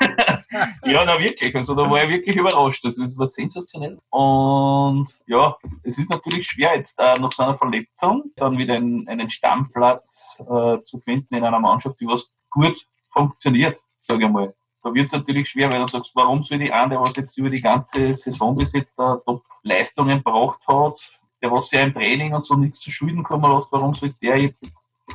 ja, 0.85 1.05
na 1.05 1.19
wirklich. 1.19 1.55
Also 1.55 1.75
da 1.75 1.89
war 1.89 2.03
ich 2.03 2.09
wirklich 2.09 2.35
überrascht. 2.35 2.83
Das 2.83 2.97
war 3.17 3.27
sensationell. 3.27 3.97
Und 4.09 5.07
ja, 5.27 5.55
es 5.83 5.97
ist 5.97 6.09
natürlich 6.09 6.47
schwer 6.47 6.75
jetzt 6.75 6.97
äh, 6.99 7.17
nach 7.19 7.31
so 7.31 7.43
einer 7.43 7.55
Verletzung 7.55 8.31
dann 8.35 8.57
wieder 8.57 8.75
einen, 8.75 9.07
einen 9.07 9.29
Stammplatz 9.29 10.41
äh, 10.41 10.79
zu 10.79 10.99
finden 10.99 11.35
in 11.35 11.43
einer 11.43 11.59
Mannschaft, 11.59 11.99
die 11.99 12.07
was 12.07 12.29
gut 12.49 12.85
funktioniert, 13.09 13.77
sage 14.01 14.25
ich 14.25 14.31
mal. 14.31 14.53
Da 14.83 14.93
wird 14.93 15.07
es 15.07 15.11
natürlich 15.11 15.49
schwer, 15.49 15.69
weil 15.69 15.81
du 15.81 15.87
sagst, 15.87 16.11
warum 16.15 16.43
soll 16.43 16.59
die 16.59 16.71
eine, 16.71 16.91
der 16.91 17.01
was 17.01 17.15
jetzt 17.15 17.37
über 17.37 17.49
die 17.49 17.61
ganze 17.61 18.13
Saison 18.15 18.55
bis 18.55 18.73
jetzt 18.73 18.97
da 18.97 19.17
Top-Leistungen 19.25 20.23
braucht 20.23 20.65
hat, 20.67 21.19
der 21.41 21.51
was 21.51 21.71
ja 21.71 21.81
im 21.81 21.93
Training 21.93 22.33
und 22.33 22.45
so 22.45 22.55
nichts 22.55 22.79
zu 22.79 22.89
Schulden 22.89 23.23
kommen 23.23 23.51
lässt, 23.51 23.71
warum 23.71 23.93
soll 23.93 24.13
der 24.21 24.37
jetzt 24.37 24.71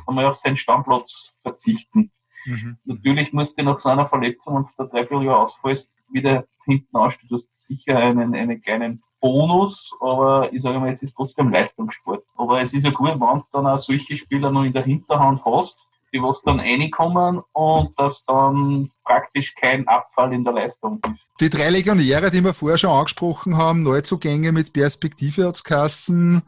einmal 0.07 0.25
auf 0.25 0.37
seinen 0.37 0.57
Stammplatz 0.57 1.33
verzichten? 1.41 2.11
Mhm. 2.45 2.77
Natürlich 2.85 3.33
musst 3.33 3.57
du 3.57 3.63
nach 3.63 3.79
so 3.79 3.89
einer 3.89 4.07
Verletzung 4.07 4.55
und 4.55 4.69
der 4.77 4.85
Dreivierteljahr 4.85 5.39
ausfallst, 5.39 5.89
wieder 6.11 6.45
hinten 6.65 6.95
anstehen. 6.95 7.29
Du 7.29 7.35
hast 7.35 7.47
sicher 7.55 7.97
einen, 7.97 8.35
einen 8.35 8.61
kleinen 8.61 9.01
Bonus, 9.19 9.91
aber 9.99 10.53
ich 10.53 10.61
sage 10.61 10.79
mal, 10.79 10.91
es 10.91 11.01
ist 11.01 11.15
trotzdem 11.15 11.49
Leistungssport. 11.49 12.23
Aber 12.37 12.61
es 12.61 12.73
ist 12.73 12.83
ja 12.83 12.91
gut, 12.91 13.09
wenn 13.09 13.19
du 13.19 13.43
dann 13.51 13.67
auch 13.67 13.79
solche 13.79 14.15
Spieler 14.15 14.51
noch 14.51 14.63
in 14.63 14.73
der 14.73 14.83
Hinterhand 14.83 15.43
hast, 15.45 15.85
die 16.13 16.21
was 16.21 16.41
dann 16.43 16.59
reinkommen 16.59 17.41
und 17.53 17.99
dass 17.99 18.23
dann 18.25 18.89
praktisch 19.03 19.53
kein 19.55 19.87
Abfall 19.87 20.33
in 20.33 20.43
der 20.43 20.53
Leistung 20.53 21.01
ist. 21.11 21.27
Die 21.41 21.49
drei 21.49 21.69
Legionäre, 21.69 22.31
die 22.31 22.43
wir 22.43 22.53
vorher 22.53 22.77
schon 22.77 22.91
angesprochen 22.91 23.57
haben, 23.57 23.83
Neuzugänge 23.83 24.51
mit 24.51 24.71
Perspektive 24.71 25.47
als 25.47 25.63
Kassen, 25.63 26.43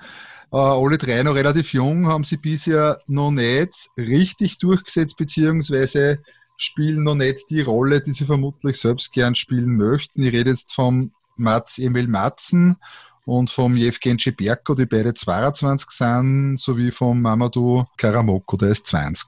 alle 0.52 0.98
drei 0.98 1.24
noch 1.24 1.36
relativ 1.36 1.74
jung, 1.74 2.08
haben 2.08 2.24
sie 2.24 2.38
bisher 2.38 3.00
noch 3.08 3.32
nicht 3.32 3.90
richtig 3.98 4.58
durchgesetzt, 4.58 5.18
beziehungsweise 5.18 6.20
spielen 6.58 7.04
noch 7.04 7.16
nicht 7.16 7.50
die 7.50 7.62
Rolle, 7.62 8.02
die 8.02 8.14
sie 8.14 8.26
vermutlich 8.26 8.78
selbst 8.78 9.12
gern 9.14 9.36
spielen 9.36 9.76
möchten. 9.78 10.24
Ich 10.24 10.34
rede 10.34 10.50
jetzt 10.50 10.74
vom 10.74 11.12
Mats 11.36 11.78
Emil 11.78 12.08
Matzen 12.08 12.78
und 13.26 13.52
vom 13.52 13.76
Jevgenji 13.76 14.32
Berko, 14.32 14.74
die 14.74 14.86
beide 14.86 15.14
22 15.14 15.90
sind, 15.90 16.58
sowie 16.58 16.92
vom 16.92 17.22
Mamadou 17.22 17.86
Karamoko, 17.98 18.58
der 18.58 18.70
ist 18.70 18.88
20. 18.88 19.28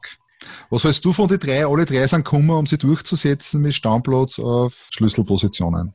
Was 0.69 0.85
hältst 0.85 1.03
du 1.03 1.13
von 1.13 1.27
den 1.27 1.39
drei? 1.39 1.65
Alle 1.65 1.85
drei 1.85 2.07
sind 2.07 2.23
gekommen, 2.23 2.51
um 2.51 2.65
sie 2.65 2.77
durchzusetzen 2.77 3.61
mit 3.61 3.73
Stammplatz 3.73 4.39
auf 4.39 4.87
Schlüsselpositionen. 4.89 5.93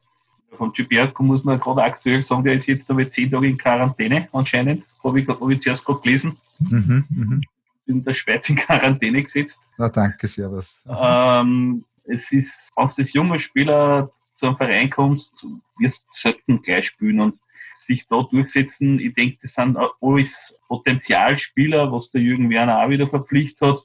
Von 0.54 0.72
Giberco 0.72 1.22
muss 1.22 1.44
man 1.44 1.58
gerade 1.58 1.82
aktuell 1.82 2.22
sagen, 2.22 2.44
der 2.44 2.54
ist 2.54 2.66
jetzt 2.66 2.92
mit 2.92 3.12
zehn 3.12 3.30
Tage 3.30 3.48
in 3.48 3.58
Quarantäne 3.58 4.26
anscheinend. 4.32 4.86
Habe 5.02 5.20
ich, 5.20 5.28
hab 5.28 5.48
ich 5.48 5.60
zuerst 5.60 5.84
gerade 5.84 6.00
gelesen. 6.00 6.36
Mhm, 6.58 7.04
mhm. 7.08 7.42
In 7.86 8.04
der 8.04 8.14
Schweiz 8.14 8.48
in 8.48 8.56
Quarantäne 8.56 9.22
gesetzt. 9.22 9.60
Na, 9.76 9.88
danke, 9.88 10.26
Servus. 10.26 10.82
Ähm, 10.88 11.84
es 12.06 12.32
ist, 12.32 12.70
wenn 12.76 12.86
du 12.86 12.92
als 12.96 13.12
junger 13.12 13.38
Spieler 13.38 14.10
zu 14.36 14.46
einem 14.46 14.56
Verein 14.56 14.90
kommst, 14.90 15.46
wirst 15.78 16.04
du 16.04 16.08
selten 16.10 16.62
gleich 16.62 16.86
spielen 16.86 17.20
und 17.20 17.38
sich 17.76 18.06
da 18.06 18.22
durchsetzen. 18.22 18.98
Ich 19.00 19.14
denke, 19.14 19.38
das 19.42 19.54
sind 19.54 19.76
alles 20.00 20.60
Potenzialspieler, 20.68 21.92
was 21.92 22.10
der 22.10 22.20
Jürgen 22.20 22.50
Werner 22.50 22.84
auch 22.84 22.88
wieder 22.88 23.08
verpflichtet 23.08 23.68
hat. 23.68 23.82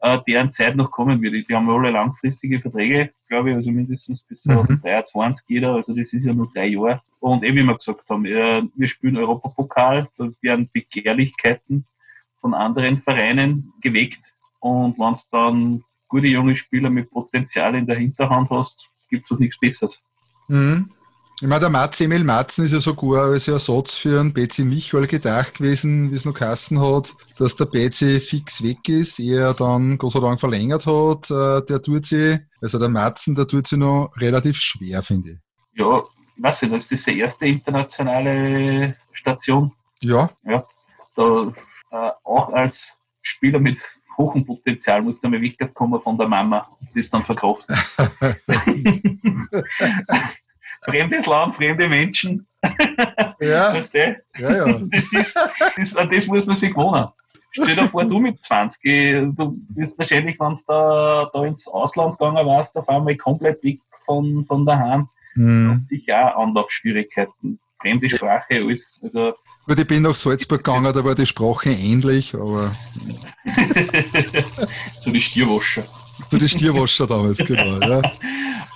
Äh, 0.00 0.18
deren 0.26 0.52
Zeit 0.52 0.76
noch 0.76 0.90
kommen 0.90 1.20
wird. 1.22 1.48
Die 1.48 1.54
haben 1.54 1.70
alle 1.70 1.90
langfristige 1.90 2.58
Verträge, 2.58 3.10
glaube 3.28 3.50
ich, 3.50 3.56
also 3.56 3.70
mindestens 3.70 4.22
bis 4.24 4.44
Mhm. 4.44 4.66
2023 4.80 5.44
jeder, 5.48 5.74
also 5.74 5.94
das 5.94 6.12
ist 6.12 6.24
ja 6.24 6.32
nur 6.32 6.50
drei 6.54 6.66
Jahre. 6.66 7.00
Und 7.20 7.44
eben 7.44 7.56
wie 7.56 7.62
wir 7.62 7.76
gesagt 7.76 8.08
haben, 8.08 8.24
äh, 8.26 8.62
wir 8.74 8.88
spielen 8.88 9.16
Europapokal, 9.16 10.06
da 10.18 10.28
werden 10.42 10.68
Begehrlichkeiten 10.72 11.84
von 12.40 12.54
anderen 12.54 13.02
Vereinen 13.02 13.72
geweckt 13.80 14.34
und 14.60 14.98
wenn 14.98 15.14
du 15.14 15.20
dann 15.30 15.84
gute 16.08 16.26
junge 16.26 16.56
Spieler 16.56 16.90
mit 16.90 17.10
Potenzial 17.10 17.74
in 17.74 17.86
der 17.86 17.96
Hinterhand 17.96 18.50
hast, 18.50 18.88
gibt 19.10 19.30
es 19.30 19.38
nichts 19.38 19.58
Besseres. 19.58 20.04
Mhm. 20.48 20.90
Ich 21.42 21.46
meine, 21.46 21.60
der 21.60 21.68
Mats 21.68 22.00
Emil 22.00 22.24
Matzen 22.24 22.64
ist 22.64 22.72
ja 22.72 22.80
sogar 22.80 23.26
als 23.26 23.46
Ersatz 23.46 23.92
für 23.92 24.20
einen 24.20 24.32
Betsy 24.32 24.64
Michael 24.64 25.06
gedacht 25.06 25.58
gewesen, 25.58 26.10
wie 26.10 26.14
es 26.14 26.24
noch 26.24 26.32
Kassen 26.32 26.80
hat, 26.80 27.12
dass 27.38 27.56
der 27.56 27.66
Betsy 27.66 28.20
fix 28.20 28.62
weg 28.62 28.88
ist, 28.88 29.18
er 29.18 29.52
dann 29.52 29.98
Gott 29.98 30.12
sei 30.12 30.20
Dank 30.20 30.40
verlängert 30.40 30.86
hat. 30.86 31.30
Äh, 31.30 31.60
Der 31.66 31.82
tut 31.82 32.06
sie, 32.06 32.38
also 32.62 32.78
der 32.78 32.88
Matzen, 32.88 33.34
der 33.34 33.46
tut 33.46 33.66
sie 33.66 33.76
noch 33.76 34.10
relativ 34.16 34.56
schwer, 34.56 35.02
finde 35.02 35.32
ich. 35.32 35.38
Ja, 35.74 36.02
ich 36.38 36.42
weiß 36.42 36.62
nicht, 36.62 36.74
das 36.74 36.90
ist 36.90 37.06
die 37.06 37.20
erste 37.20 37.46
internationale 37.46 38.96
Station. 39.12 39.70
Ja, 40.00 40.30
Da, 41.16 41.52
äh, 41.90 42.10
auch 42.24 42.54
als 42.54 42.94
Spieler 43.20 43.60
mit 43.60 43.78
hohem 44.16 44.42
Potenzial 44.42 45.02
muss 45.02 45.20
du 45.20 45.28
mal 45.28 45.42
wegkommen 45.42 46.00
von 46.00 46.16
der 46.16 46.28
Mama, 46.28 46.66
das 46.94 47.10
dann 47.10 47.24
verkauft. 47.24 47.66
Fremdes 50.86 51.26
Land, 51.26 51.56
fremde 51.56 51.88
Menschen, 51.88 52.46
ja, 53.40 53.74
weißt 53.74 53.94
du? 53.94 54.16
ja, 54.38 54.66
ja. 54.66 54.80
Das, 54.90 55.12
ist, 55.12 55.38
das, 55.76 55.96
an 55.96 56.08
das 56.08 56.26
muss 56.26 56.46
man 56.46 56.56
sich 56.56 56.70
gewohnen. 56.70 57.08
Stell 57.50 57.74
dir 57.74 57.88
vor, 57.88 58.04
du 58.04 58.18
mit 58.18 58.42
20, 58.42 59.34
du 59.34 59.56
bist 59.70 59.98
wahrscheinlich, 59.98 60.38
wenn 60.38 60.54
du 60.54 60.60
da, 60.66 61.30
da 61.32 61.44
ins 61.44 61.66
Ausland 61.68 62.18
gegangen 62.18 62.46
warst, 62.46 62.76
auf 62.76 62.88
einmal 62.88 63.16
komplett 63.16 63.62
weg 63.64 63.78
von, 64.04 64.44
von 64.46 64.64
daheim. 64.64 65.08
Mhm. 65.34 65.82
Sicher 65.84 66.36
auch 66.36 66.44
Anlaufschwierigkeiten. 66.44 67.58
Fremde 67.80 68.08
Sprache, 68.08 68.54
alles. 68.54 69.00
Also, 69.02 69.34
Gut, 69.66 69.78
ich 69.78 69.86
bin 69.86 70.02
nach 70.02 70.14
Salzburg 70.14 70.64
gegangen, 70.64 70.92
da 70.94 71.04
war 71.04 71.14
die 71.14 71.26
Sprache 71.26 71.70
ähnlich, 71.70 72.34
aber 72.34 72.72
so 75.00 75.10
die 75.10 75.20
Stierwascher. 75.20 75.84
zu 76.30 76.38
den 76.38 76.48
Stierwascher 76.48 77.06
damals, 77.06 77.38
genau. 77.38 77.78
Ja. 77.86 78.02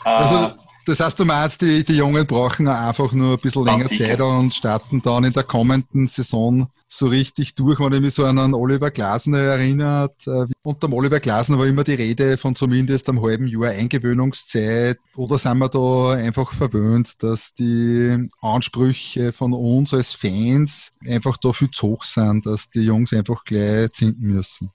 Also, 0.03 0.47
äh, 0.47 0.51
das 0.91 1.01
heißt, 1.01 1.19
du 1.19 1.25
meinst, 1.25 1.63
die, 1.63 1.85
die 1.85 1.95
Jungen 1.95 2.27
brauchen 2.27 2.69
einfach 2.69 3.13
nur 3.13 3.35
ein 3.35 3.41
bisschen 3.41 3.65
länger. 3.65 3.87
Zeit 3.87 4.21
und 4.21 4.55
starten 4.55 5.01
dann 5.03 5.25
in 5.25 5.33
der 5.33 5.45
kommenden 5.45 6.07
Saison 6.07 6.69
so 6.89 7.07
richtig 7.07 7.55
durch, 7.55 7.79
wenn 7.79 7.93
ich 7.93 8.01
mich 8.01 8.15
so 8.15 8.25
an 8.25 8.39
einen 8.39 8.55
Oliver 8.55 8.91
Glasner 8.91 9.39
erinnert. 9.39 10.27
Äh, 10.27 10.47
Unter 10.63 10.89
dem 10.89 10.95
Oliver 10.95 11.21
Glasner 11.21 11.59
war 11.59 11.67
immer 11.67 11.85
die 11.85 11.95
Rede 11.95 12.37
von 12.37 12.57
zumindest 12.57 13.09
einem 13.09 13.23
halben 13.23 13.47
Jahr 13.47 13.71
Eingewöhnungszeit. 13.71 14.99
Oder 15.15 15.39
sind 15.39 15.59
wir 15.59 15.69
da 15.69 16.11
einfach 16.15 16.53
verwöhnt, 16.53 17.23
dass 17.23 17.55
die 17.55 18.29
Ansprüche 18.43 19.33
von 19.33 19.53
uns 19.53 19.95
als 19.95 20.15
Fans 20.15 20.91
einfach 21.07 21.37
da 21.37 21.53
viel 21.53 21.71
zu 21.71 21.89
hoch 21.89 22.05
sind, 22.05 22.45
dass 22.47 22.69
die 22.69 22.83
Jungs 22.83 23.13
einfach 23.13 23.45
gleich 23.45 23.93
zinken 23.93 24.27
müssen? 24.27 24.71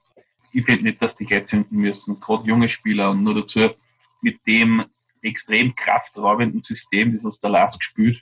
ich 0.56 0.63
finde 0.63 0.84
nicht, 0.84 1.01
dass 1.01 1.17
die 1.17 1.25
gleich 1.25 1.45
zünden 1.45 1.80
müssen. 1.80 2.19
Gerade 2.21 2.47
junge 2.47 2.69
Spieler 2.69 3.12
und 3.12 3.23
nur 3.23 3.36
dazu 3.36 3.67
mit 4.21 4.39
dem 4.47 4.86
extrem 5.25 5.75
kraftraubenden 5.75 6.61
System, 6.61 7.13
das 7.13 7.23
was 7.23 7.39
der 7.39 7.49
Last 7.51 7.79
gespielt. 7.79 8.21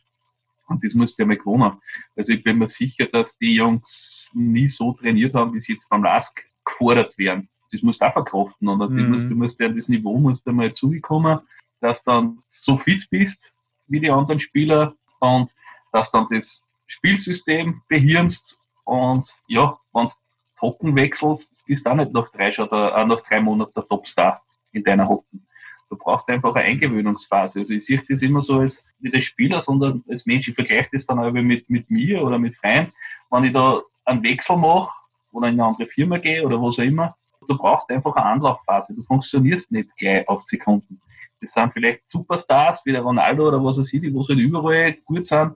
Und 0.67 0.83
das 0.83 0.93
musst 0.93 1.17
du 1.17 1.23
ja 1.23 1.27
mal 1.27 1.37
gewohnen. 1.37 1.77
Also 2.15 2.33
ich 2.33 2.43
bin 2.43 2.57
mir 2.57 2.67
sicher, 2.67 3.05
dass 3.05 3.37
die 3.37 3.55
Jungs 3.55 4.31
nie 4.33 4.69
so 4.69 4.93
trainiert 4.93 5.33
haben, 5.33 5.53
wie 5.53 5.61
sie 5.61 5.73
jetzt 5.73 5.89
beim 5.89 6.03
Lask 6.03 6.41
gefordert 6.65 7.17
werden. 7.17 7.49
Das 7.71 7.81
musst 7.81 8.01
du 8.01 8.05
auch 8.05 8.13
verkraften. 8.13 8.67
Und 8.69 8.89
Mhm. 8.91 9.09
musst, 9.09 9.29
du 9.29 9.35
musst 9.35 9.59
ja 9.59 9.67
das 9.69 9.89
Niveau 9.89 10.17
musst 10.17 10.47
du 10.47 10.51
mal 10.53 10.73
zugekommen, 10.73 11.39
dass 11.81 12.03
du 12.03 12.11
dann 12.11 12.39
so 12.47 12.77
fit 12.77 13.07
bist 13.09 13.53
wie 13.87 13.99
die 13.99 14.09
anderen 14.09 14.39
Spieler 14.39 14.93
und 15.19 15.51
dass 15.91 16.11
dann 16.11 16.27
das 16.29 16.63
Spielsystem 16.87 17.81
behirnst 17.89 18.57
und 18.85 19.27
ja, 19.47 19.77
wenn 19.93 20.07
du 20.07 20.13
Hocken 20.61 20.95
wechselst, 20.95 21.49
bist 21.65 21.85
du 21.85 21.91
auch 21.91 21.95
nicht 21.95 22.13
nach 22.13 22.29
drei, 22.31 22.51
oder 22.57 22.97
auch 22.97 23.07
nach 23.07 23.21
drei 23.21 23.39
Monaten 23.39 23.73
der 23.75 23.85
Topstar 23.85 24.41
in 24.71 24.83
deiner 24.83 25.07
Hocken. 25.07 25.45
Du 25.93 25.99
brauchst 25.99 26.27
einfach 26.27 26.55
eine 26.55 26.65
Eingewöhnungsphase. 26.65 27.59
Also 27.59 27.73
ich 27.75 27.85
sehe 27.85 28.01
das 28.09 28.23
immer 28.23 28.41
so 28.41 28.55
als 28.55 28.83
nicht 28.99 29.13
als 29.13 29.25
Spieler, 29.25 29.61
sondern 29.61 30.03
als 30.09 30.25
Mensch. 30.25 30.47
Ich 30.47 30.55
vergleiche 30.55 30.89
das 30.91 31.05
dann 31.05 31.19
auch 31.19 31.31
mit, 31.31 31.69
mit 31.69 31.91
mir 31.91 32.23
oder 32.23 32.39
mit 32.39 32.55
Freunden. 32.55 32.91
Wenn 33.29 33.43
ich 33.43 33.53
da 33.53 33.79
einen 34.05 34.23
Wechsel 34.23 34.57
mache 34.57 34.91
oder 35.33 35.49
in 35.49 35.53
eine 35.53 35.65
andere 35.65 35.85
Firma 35.85 36.17
gehe 36.17 36.43
oder 36.43 36.59
was 36.59 36.79
auch 36.79 36.83
immer, 36.83 37.13
du 37.47 37.55
brauchst 37.55 37.91
einfach 37.91 38.15
eine 38.15 38.25
Anlaufphase. 38.25 38.95
Du 38.95 39.03
funktionierst 39.03 39.71
nicht 39.71 39.95
gleich 39.97 40.27
auf 40.27 40.43
Sekunden. 40.47 40.99
Das 41.41 41.53
sind 41.53 41.71
vielleicht 41.73 42.09
Superstars 42.09 42.83
wie 42.85 42.91
der 42.91 43.01
Ronaldo 43.01 43.49
oder 43.49 43.63
was 43.63 43.77
weiß 43.77 43.93
ich, 43.93 44.01
die 44.01 44.11
halt 44.11 44.29
überall 44.39 44.93
gut 45.05 45.27
sind. 45.27 45.55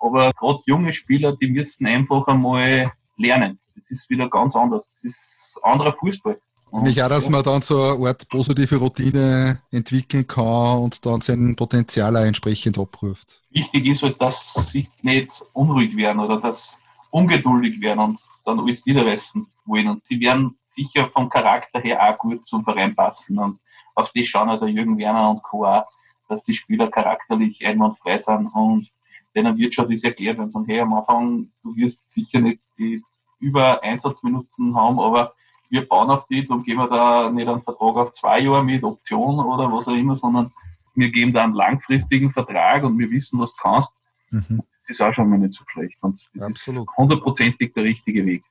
Aber 0.00 0.32
gerade 0.32 0.62
junge 0.66 0.92
Spieler, 0.92 1.36
die 1.36 1.52
müssen 1.52 1.86
einfach 1.86 2.26
einmal 2.26 2.90
lernen. 3.18 3.56
Das 3.76 3.88
ist 3.88 4.10
wieder 4.10 4.28
ganz 4.28 4.56
anders. 4.56 4.90
Das 4.94 5.04
ist 5.04 5.60
anderer 5.62 5.92
Fußball. 5.92 6.36
Und 6.70 6.82
Mich 6.82 7.02
auch, 7.02 7.08
dass 7.08 7.30
man 7.30 7.44
dann 7.44 7.62
so 7.62 7.94
eine 7.94 8.08
Art 8.08 8.28
positive 8.28 8.76
Routine 8.76 9.60
entwickeln 9.70 10.26
kann 10.26 10.78
und 10.78 11.06
dann 11.06 11.20
sein 11.20 11.54
Potenzial 11.54 12.16
auch 12.16 12.24
entsprechend 12.24 12.78
abruft. 12.78 13.40
wichtig 13.50 13.86
ist 13.86 14.02
halt, 14.02 14.20
dass 14.20 14.54
sie 14.70 14.88
nicht 15.02 15.30
unruhig 15.52 15.96
werden 15.96 16.20
oder 16.20 16.38
dass 16.38 16.78
ungeduldig 17.10 17.80
werden 17.80 18.00
und 18.00 18.20
dann 18.44 18.60
alles 18.60 18.84
niederreißen 18.84 19.46
wollen. 19.64 19.88
Und 19.88 20.06
sie 20.06 20.20
werden 20.20 20.56
sicher 20.66 21.08
vom 21.10 21.28
Charakter 21.28 21.80
her 21.80 22.00
auch 22.02 22.18
gut 22.18 22.46
zum 22.46 22.64
Verein 22.64 22.94
passen. 22.94 23.38
Und 23.38 23.58
auf 23.94 24.12
die 24.12 24.26
schauen 24.26 24.50
also 24.50 24.66
Jürgen 24.66 24.98
Werner 24.98 25.30
und 25.30 25.42
Co. 25.42 25.64
auch, 25.64 25.84
dass 26.28 26.44
die 26.44 26.54
Spieler 26.54 26.88
charakterlich 26.88 27.66
einwandfrei 27.66 28.18
sind 28.18 28.48
und 28.54 28.88
denen 29.34 29.56
wird 29.58 29.74
schon 29.74 29.90
das 29.90 30.02
erklärt, 30.02 30.38
wenn 30.38 30.50
von 30.50 30.64
hey, 30.66 30.80
am 30.80 30.94
Anfang, 30.94 31.48
du 31.62 31.76
wirst 31.76 32.10
sicher 32.10 32.40
nicht 32.40 32.60
die 32.78 33.02
über 33.38 33.82
Einsatzminuten 33.82 34.74
haben, 34.74 34.98
aber 34.98 35.32
wir 35.70 35.86
bauen 35.86 36.10
auf 36.10 36.26
die, 36.26 36.46
darum 36.46 36.62
geben 36.62 36.80
wir 36.80 36.88
da 36.88 37.30
nicht 37.30 37.48
einen 37.48 37.60
Vertrag 37.60 37.96
auf 37.96 38.12
zwei 38.12 38.40
Jahre 38.40 38.64
mit 38.64 38.82
Option 38.82 39.38
oder 39.38 39.72
was 39.72 39.86
auch 39.88 39.94
immer, 39.94 40.16
sondern 40.16 40.50
wir 40.94 41.10
geben 41.10 41.32
da 41.32 41.44
einen 41.44 41.54
langfristigen 41.54 42.32
Vertrag 42.32 42.84
und 42.84 42.98
wir 42.98 43.10
wissen, 43.10 43.38
was 43.38 43.52
du 43.52 43.62
kannst. 43.62 43.94
Mhm. 44.30 44.62
Das 44.80 44.90
ist 44.90 45.00
auch 45.00 45.12
schon 45.12 45.28
mal 45.28 45.38
nicht 45.38 45.54
so 45.54 45.64
schlecht. 45.68 45.96
Und 46.00 46.20
das 46.34 46.50
Absolut. 46.50 46.88
ist 46.88 46.96
hundertprozentig 46.96 47.74
der 47.74 47.84
richtige 47.84 48.24
Weg. 48.24 48.42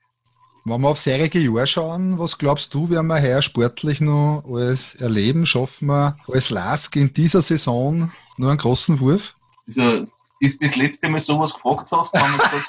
Wenn 0.64 0.80
wir 0.80 0.88
aufs 0.88 1.06
heurige 1.06 1.38
Jahr 1.38 1.66
schauen, 1.66 2.18
was 2.18 2.38
glaubst 2.38 2.74
du, 2.74 2.90
werden 2.90 3.06
wir 3.06 3.22
heuer 3.22 3.40
sportlich 3.40 4.00
noch 4.00 4.42
alles 4.48 4.96
erleben? 4.96 5.46
Schaffen 5.46 5.86
wir 5.86 6.16
als 6.32 6.50
Lask 6.50 6.96
in 6.96 7.12
dieser 7.12 7.40
Saison 7.40 8.10
nur 8.36 8.50
einen 8.50 8.58
großen 8.58 8.98
Wurf? 8.98 9.36
Also, 9.68 10.06
ist 10.40 10.62
das 10.62 10.76
letzte 10.76 11.08
Mal 11.08 11.20
sowas 11.20 11.54
gefragt 11.54 11.90
hast, 11.92 12.12
habe 12.14 12.32
ich 12.36 12.50
gesagt, 12.50 12.66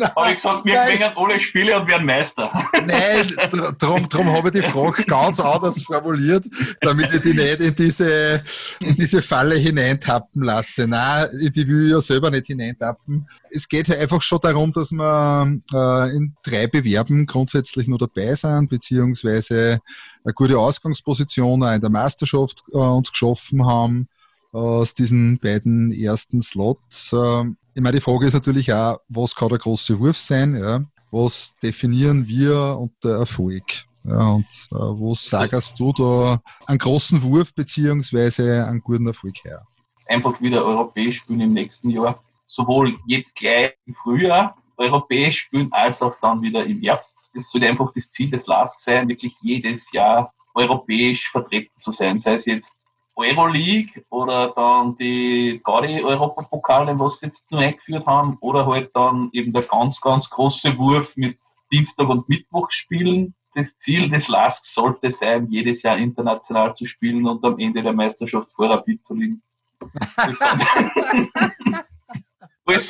hab 0.00 0.28
ich 0.28 0.36
gesagt 0.36 0.64
wir 0.64 0.74
Nein. 0.74 0.98
gewinnen 0.98 1.10
alle 1.16 1.40
Spiele 1.40 1.78
und 1.78 1.86
werden 1.86 2.06
Meister. 2.06 2.50
Nein, 2.86 3.32
drum, 3.78 4.08
drum 4.08 4.32
habe 4.32 4.48
ich 4.48 4.54
die 4.54 4.62
Frage 4.62 5.04
ganz 5.04 5.40
anders 5.40 5.82
formuliert, 5.82 6.46
damit 6.80 7.12
ich 7.12 7.20
die 7.20 7.34
nicht 7.34 7.60
in 7.60 7.74
diese, 7.74 8.42
in 8.82 8.94
diese 8.94 9.22
Falle 9.22 9.56
hineintappen 9.56 10.42
lasse. 10.42 10.86
Nein, 10.86 11.28
die 11.54 11.66
will 11.66 11.86
ich 11.86 11.92
ja 11.92 12.00
selber 12.00 12.30
nicht 12.30 12.46
hineintappen. 12.46 13.26
Es 13.50 13.68
geht 13.68 13.88
ja 13.88 13.96
einfach 13.98 14.22
schon 14.22 14.40
darum, 14.40 14.72
dass 14.72 14.92
wir 14.92 15.58
äh, 15.72 16.16
in 16.16 16.34
drei 16.42 16.66
Bewerben 16.66 17.26
grundsätzlich 17.26 17.88
nur 17.88 17.98
dabei 17.98 18.34
sind, 18.34 18.68
beziehungsweise 18.68 19.80
eine 20.24 20.34
gute 20.34 20.58
Ausgangsposition 20.58 21.62
auch 21.62 21.72
in 21.72 21.80
der 21.80 21.90
Meisterschaft 21.90 22.62
äh, 22.72 22.76
uns 22.76 23.10
geschaffen 23.10 23.64
haben 23.64 24.08
aus 24.56 24.94
diesen 24.94 25.38
beiden 25.38 25.92
ersten 25.92 26.40
Slots. 26.40 27.12
Ähm, 27.12 27.56
Ich 27.74 27.82
meine, 27.82 27.96
die 27.96 28.00
Frage 28.00 28.26
ist 28.26 28.32
natürlich 28.32 28.72
auch, 28.72 29.00
was 29.08 29.34
kann 29.34 29.50
der 29.50 29.58
große 29.58 29.98
Wurf 30.00 30.16
sein? 30.16 30.56
Ja? 30.56 30.82
Was 31.10 31.54
definieren 31.62 32.26
wir 32.26 32.78
unter 32.78 33.18
Erfolg? 33.18 33.62
Ja, 34.04 34.28
und 34.28 34.46
äh, 34.70 34.76
wo 34.76 35.14
sagst 35.14 35.78
du 35.78 35.92
da 35.92 36.40
einen 36.66 36.78
großen 36.78 37.22
Wurf 37.22 37.52
beziehungsweise 37.54 38.66
einen 38.66 38.80
guten 38.80 39.06
Erfolg 39.06 39.34
her? 39.44 39.66
Einfach 40.08 40.40
wieder 40.40 40.64
europäisch 40.64 41.18
spielen 41.18 41.40
im 41.40 41.52
nächsten 41.52 41.90
Jahr. 41.90 42.18
Sowohl 42.46 42.96
jetzt 43.06 43.34
gleich 43.34 43.72
im 43.84 43.94
Frühjahr 43.94 44.56
europäisch 44.76 45.40
spielen, 45.40 45.68
als 45.72 46.00
auch 46.02 46.14
dann 46.20 46.40
wieder 46.42 46.64
im 46.64 46.80
Herbst. 46.80 47.30
Das 47.34 47.50
sollte 47.50 47.66
einfach 47.66 47.92
das 47.94 48.08
Ziel 48.10 48.30
des 48.30 48.46
LASK 48.46 48.80
sein, 48.80 49.08
wirklich 49.08 49.34
jedes 49.42 49.90
Jahr 49.92 50.30
europäisch 50.54 51.28
vertreten 51.30 51.72
zu 51.80 51.92
sein. 51.92 52.18
Sei 52.18 52.34
es 52.34 52.46
jetzt 52.46 52.75
Euroleague 53.16 54.02
oder 54.10 54.52
dann 54.54 54.94
die 54.96 55.60
Gaudi-Europapokale, 55.64 56.98
was 57.00 57.20
sie 57.20 57.26
jetzt 57.26 57.50
nur 57.50 57.60
eingeführt 57.60 58.06
haben, 58.06 58.36
oder 58.40 58.66
halt 58.66 58.90
dann 58.94 59.30
eben 59.32 59.52
der 59.52 59.62
ganz, 59.62 60.00
ganz 60.00 60.30
große 60.30 60.78
Wurf 60.78 61.16
mit 61.16 61.36
Dienstag 61.72 62.08
und 62.08 62.28
Mittwoch 62.28 62.70
spielen. 62.70 63.34
Das 63.54 63.76
Ziel 63.78 64.08
des 64.10 64.28
LASK 64.28 64.66
sollte 64.66 65.10
sein, 65.10 65.48
jedes 65.48 65.82
Jahr 65.82 65.96
international 65.96 66.76
zu 66.76 66.84
spielen 66.84 67.26
und 67.26 67.42
am 67.42 67.58
Ende 67.58 67.82
der 67.82 67.94
Meisterschaft 67.94 68.52
vor 68.52 68.68
Rapid 68.68 69.04
zu 69.04 69.14
liegen. 69.14 69.42
Alles 70.16 70.42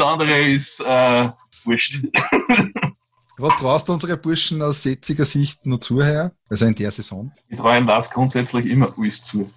andere- 0.00 0.48
ist 0.48 0.80
äh, 0.80 1.28
wurscht. 1.64 2.04
Was 3.38 3.54
traust 3.58 3.88
du 3.88 3.92
unsere 3.92 4.16
Burschen 4.16 4.62
aus 4.62 4.82
setziger 4.82 5.26
Sicht 5.26 5.66
noch 5.66 5.78
zu, 5.78 6.02
Herr? 6.02 6.32
Also 6.48 6.64
in 6.64 6.74
der 6.74 6.90
Saison? 6.90 7.30
Ich 7.48 7.58
traue 7.58 7.76
ihnen 7.76 7.86
das 7.86 8.10
grundsätzlich 8.10 8.64
immer 8.64 8.94
alles 8.96 9.22
zu. 9.22 9.50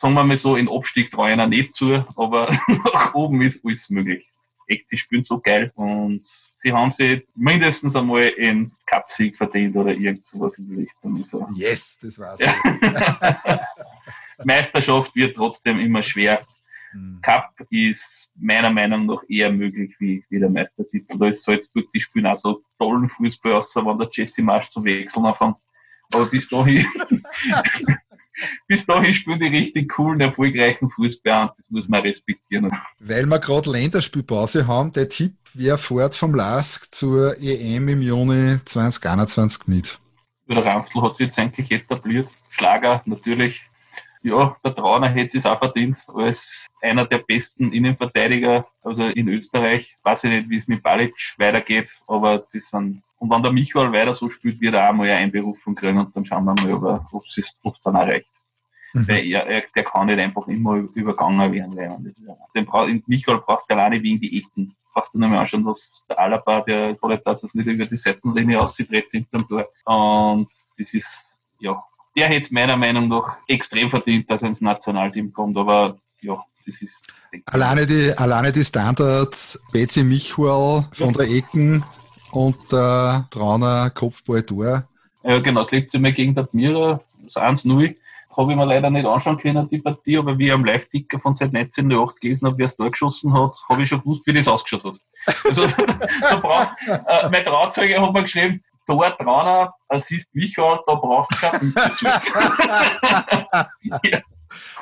Sagen 0.00 0.14
wir 0.14 0.22
mal 0.22 0.36
so, 0.36 0.54
in 0.54 0.68
Abstieg 0.68 1.10
traue 1.10 1.30
ich 1.30 1.34
ihnen 1.34 1.50
nicht 1.50 1.74
zu, 1.74 2.04
aber 2.14 2.56
nach 2.94 3.14
oben 3.14 3.42
ist 3.42 3.64
alles 3.66 3.90
möglich. 3.90 4.28
Echt, 4.68 4.88
sie 4.88 4.96
spielen 4.96 5.24
so 5.24 5.40
geil 5.40 5.72
und 5.74 6.24
sie 6.62 6.72
haben 6.72 6.92
sich 6.92 7.26
mindestens 7.34 7.96
einmal 7.96 8.28
in 8.28 8.70
Cup-Sieg 8.86 9.36
verdient 9.36 9.74
oder 9.74 9.92
irgend 9.92 10.24
sowas 10.24 10.56
in 10.56 10.68
die 10.68 10.82
Richtung. 10.82 11.16
Also, 11.16 11.48
Yes, 11.56 11.98
das 12.00 12.16
war's. 12.20 12.38
Ja. 12.38 12.54
Meisterschaft 14.44 15.16
wird 15.16 15.34
trotzdem 15.34 15.80
immer 15.80 16.04
schwer. 16.04 16.46
Hm. 16.92 17.18
Cup 17.20 17.50
ist 17.70 18.30
meiner 18.36 18.70
Meinung 18.70 19.06
nach 19.06 19.22
eher 19.28 19.50
möglich 19.50 19.96
wie, 19.98 20.24
wie 20.28 20.38
der 20.38 20.48
Meistertitel. 20.48 21.18
Da 21.18 21.26
ist 21.26 21.42
Salzburg, 21.42 21.90
die 21.92 22.00
spielen 22.00 22.26
auch 22.26 22.38
so 22.38 22.62
tollen 22.78 23.08
Fußball, 23.08 23.54
außer 23.54 23.84
wenn 23.84 23.98
der 23.98 24.08
Jesse 24.12 24.42
Marsch 24.42 24.68
zum 24.68 24.84
Wechseln 24.84 25.26
anfängt. 25.26 25.56
Aber 26.14 26.26
bis 26.26 26.48
dahin, 26.48 26.86
bis 28.66 28.86
dahin 28.86 29.14
spielen 29.14 29.40
die 29.40 29.46
richtig 29.46 29.88
coolen, 29.90 30.20
erfolgreichen 30.20 30.90
Fußball 30.90 31.42
und 31.42 31.52
das 31.56 31.70
muss 31.70 31.88
man 31.88 32.02
respektieren. 32.02 32.70
Weil 32.98 33.26
wir 33.26 33.38
gerade 33.38 33.70
Länderspielpause 33.70 34.66
haben, 34.66 34.92
der 34.92 35.08
Tipp, 35.08 35.34
wer 35.54 35.78
fährt 35.78 36.14
vom 36.14 36.34
LASK 36.34 36.94
zur 36.94 37.36
EM 37.40 37.88
im 37.88 38.02
Juni 38.02 38.58
2021 38.64 39.66
mit? 39.66 39.98
Der 40.48 40.64
Ramftl 40.64 41.02
hat 41.02 41.16
sich 41.18 41.26
jetzt 41.26 41.38
eigentlich 41.38 41.70
etabliert. 41.70 42.28
Schlager 42.48 43.02
natürlich. 43.04 43.62
Ja, 44.22 44.56
der 44.64 44.74
Trauner 44.74 45.08
hätte 45.08 45.38
es 45.38 45.46
auch 45.46 45.58
verdient 45.58 45.98
als 46.14 46.66
einer 46.82 47.06
der 47.06 47.18
besten 47.18 47.72
Innenverteidiger, 47.72 48.66
also 48.82 49.04
in 49.04 49.28
Österreich. 49.28 49.94
Weiß 50.02 50.24
ich 50.24 50.30
nicht, 50.30 50.50
wie 50.50 50.56
es 50.56 50.66
mit 50.66 50.82
Balic 50.82 51.14
weitergeht, 51.38 51.90
aber 52.08 52.44
das 52.52 52.70
sind, 52.70 53.02
und 53.18 53.30
wenn 53.30 53.42
der 53.42 53.52
Michael 53.52 53.92
weiter 53.92 54.14
so 54.14 54.28
spielt, 54.28 54.60
wird 54.60 54.74
er 54.74 54.90
auch 54.90 54.94
mal 54.94 55.04
eine 55.04 55.16
Einberufung 55.16 55.74
kriegen 55.74 55.98
und 55.98 56.14
dann 56.16 56.24
schauen 56.24 56.44
wir 56.44 56.54
mal, 56.54 57.00
ob 57.12 57.22
es 57.24 57.60
dann 57.84 57.96
auch 57.96 58.06
reicht. 58.06 58.28
Mhm. 58.92 59.08
Weil 59.08 59.26
er, 59.26 59.46
er, 59.46 59.62
der 59.74 59.84
kann 59.84 60.06
nicht 60.06 60.18
einfach 60.18 60.46
immer 60.48 60.76
übergangen 60.94 61.52
werden. 61.52 61.76
Weil 61.76 62.36
den 62.54 62.64
bra 62.64 62.88
Michael 63.06 63.38
brauchst 63.38 63.70
du 63.70 63.74
alleine 63.74 64.02
wegen 64.02 64.20
die 64.20 64.38
Ecken. 64.38 64.74
Brauchst 64.92 65.14
du 65.14 65.18
nur 65.18 65.28
mal 65.28 65.38
anschauen, 65.38 65.64
dass 65.64 66.06
der 66.08 66.18
Alaba, 66.18 66.62
der 66.62 66.96
hat 67.00 67.26
dass 67.26 67.42
es 67.42 67.54
nicht 67.54 67.66
über 67.66 67.86
die 67.86 67.96
Seitenlinie 67.96 68.60
aussieht 68.60 68.88
hinterm 69.10 69.46
Tor. 69.46 69.66
Und 69.84 70.50
das 70.78 70.94
ist, 70.94 71.38
ja, 71.60 71.82
der 72.18 72.28
hätte 72.28 72.52
meiner 72.52 72.76
Meinung 72.76 73.06
nach 73.08 73.36
extrem 73.46 73.90
verdient, 73.90 74.28
dass 74.28 74.42
er 74.42 74.48
ins 74.48 74.60
Nationalteam 74.60 75.32
kommt, 75.32 75.56
aber 75.56 75.96
ja, 76.20 76.36
das 76.66 76.82
ist. 76.82 77.06
Alleine 77.46 77.86
die, 77.86 78.12
alleine 78.16 78.50
die 78.50 78.64
Standards, 78.64 79.60
Betsy 79.70 80.02
Michuel 80.02 80.84
von 80.92 81.12
der 81.12 81.30
Ecken 81.30 81.84
und 82.32 82.56
der 82.72 83.28
Trauner 83.30 83.90
Kopfball-Tor. 83.90 84.82
Ja, 85.22 85.38
genau, 85.38 85.62
das 85.62 85.70
letzte 85.70 86.00
Mal 86.00 86.12
gegen 86.12 86.34
der 86.34 86.44
Admira, 86.44 87.00
das 87.22 87.36
1-0, 87.36 87.94
habe 88.36 88.52
ich 88.52 88.58
mir 88.58 88.66
leider 88.66 88.90
nicht 88.90 89.06
anschauen 89.06 89.38
können, 89.38 89.68
die 89.68 89.78
Partie, 89.78 90.18
aber 90.18 90.38
wie 90.38 90.46
ich 90.46 90.52
am 90.52 90.64
Live-Ticker 90.64 91.20
von 91.20 91.36
seit 91.36 91.54
1908 91.54 92.20
gelesen 92.20 92.46
habe, 92.46 92.58
wer 92.58 92.66
es 92.66 92.76
da 92.76 92.88
geschossen 92.88 93.32
hat, 93.32 93.52
habe 93.68 93.82
ich 93.82 93.88
schon 93.88 94.00
gewusst, 94.00 94.26
wie 94.26 94.32
das 94.32 94.48
ausgeschaut 94.48 94.84
hat. 94.84 94.94
Also, 95.44 95.66
du 96.30 96.40
brauchst, 96.40 96.72
äh, 96.88 97.28
mein 97.30 97.44
Trauzeuge 97.44 98.00
hat 98.00 98.12
mir 98.12 98.22
geschrieben, 98.22 98.62
Tor 98.88 99.16
Trauner, 99.18 99.72
Assist 99.88 100.34
Michael, 100.34 100.78
da 100.86 100.94
brauchst 100.94 101.30
du 101.32 101.36
keinen 101.36 101.74
ja. 104.02 104.20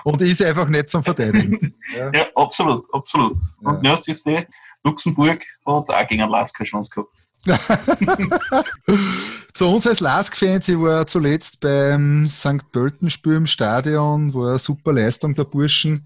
Und 0.05 0.23
ist 0.23 0.41
einfach 0.43 0.69
nicht 0.69 0.89
zum 0.89 1.03
Verteidigen. 1.03 1.75
ja. 1.95 2.11
ja, 2.15 2.27
absolut, 2.37 2.87
absolut. 2.95 3.37
Ja. 3.63 3.71
Und 3.71 3.85
ja, 3.85 4.01
siehst 4.01 4.25
du, 4.25 4.47
Luxemburg 4.85 5.43
hat 5.67 5.91
auch 5.91 6.09
gegen 6.09 6.29
Lask 6.29 6.57
keine 6.57 6.69
Chance 6.69 6.91
gehabt. 6.95 7.11
Zu 9.55 9.69
uns 9.69 9.87
als 9.87 10.01
Lask-Fans, 10.01 10.69
ich 10.69 10.81
war 10.81 11.07
zuletzt 11.07 11.61
beim 11.61 12.27
St. 12.27 12.73
Pölten-Spiel 12.73 13.35
im 13.35 13.47
Stadion, 13.47 14.35
war 14.35 14.51
eine 14.51 14.59
super 14.59 14.93
Leistung 14.93 15.35
der 15.35 15.45
Burschen. 15.45 16.05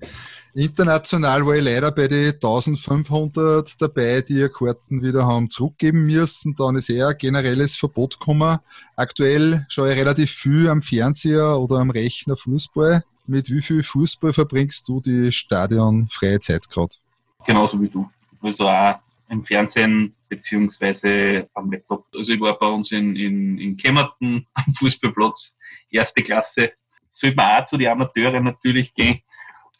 International 0.54 1.46
war 1.46 1.54
ich 1.54 1.64
leider 1.64 1.92
bei 1.92 2.08
den 2.08 2.32
1500 2.32 3.80
dabei, 3.80 4.20
die 4.20 4.34
ihr 4.34 4.48
Karten 4.48 5.02
wieder 5.02 5.24
haben 5.24 5.48
zurückgeben 5.48 6.06
müssen. 6.06 6.54
Dann 6.56 6.74
ist 6.74 6.90
eher 6.90 7.08
ein 7.08 7.18
generelles 7.18 7.76
Verbot 7.76 8.18
gekommen. 8.18 8.58
Aktuell 8.96 9.64
schaue 9.68 9.92
ich 9.92 9.98
relativ 9.98 10.32
viel 10.32 10.68
am 10.68 10.82
Fernseher 10.82 11.58
oder 11.58 11.76
am 11.76 11.90
Rechner 11.90 12.36
Fußball. 12.36 13.04
Mit 13.26 13.48
wie 13.50 13.62
viel 13.62 13.84
Fußball 13.84 14.32
verbringst 14.32 14.88
du 14.88 15.00
die 15.00 15.30
stadionfreie 15.30 16.40
Zeit 16.40 16.68
gerade? 16.68 16.94
Genauso 17.46 17.80
wie 17.80 17.88
du. 17.88 18.08
Also 18.42 18.68
auch 18.68 18.96
im 19.28 19.44
Fernsehen 19.44 20.12
beziehungsweise 20.28 21.48
am 21.54 21.70
Laptop. 21.70 22.04
Also 22.16 22.32
ich 22.32 22.40
war 22.40 22.58
bei 22.58 22.66
uns 22.66 22.90
in, 22.90 23.14
in, 23.14 23.58
in 23.58 23.76
Kemmerton 23.76 24.44
am 24.54 24.74
Fußballplatz, 24.74 25.54
erste 25.92 26.22
Klasse. 26.24 26.72
Sollte 27.08 27.36
man 27.36 27.62
auch 27.62 27.66
zu 27.66 27.76
den 27.76 27.88
Amateuren 27.88 28.44
natürlich 28.44 28.94
gehen. 28.94 29.20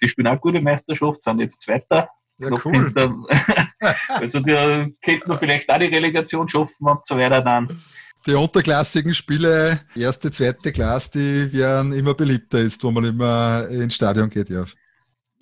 Die 0.02 0.08
spielen 0.08 0.28
auch 0.28 0.40
gute 0.40 0.60
Meisterschaft, 0.60 1.22
sind 1.22 1.40
jetzt 1.40 1.60
Zweiter. 1.60 2.08
Ja, 2.38 2.48
cool. 2.64 2.72
Hinter, 2.72 3.14
also 4.08 4.44
wir 4.46 4.90
könnten 5.02 5.38
vielleicht 5.38 5.70
auch 5.70 5.78
die 5.78 5.86
Relegation 5.86 6.48
schaffen 6.48 6.86
und 6.86 7.06
so 7.06 7.18
weiter 7.18 7.42
dann. 7.42 7.68
Die 8.26 8.34
unterklassigen 8.34 9.14
Spiele, 9.14 9.80
erste, 9.94 10.30
zweite 10.30 10.72
Klasse, 10.72 11.10
die 11.12 11.52
werden 11.52 11.92
immer 11.92 12.14
beliebter 12.14 12.62
jetzt, 12.62 12.82
wo 12.84 12.90
man 12.90 13.04
immer 13.04 13.66
ins 13.68 13.94
Stadion 13.94 14.28
geht, 14.28 14.50
ja. 14.50 14.64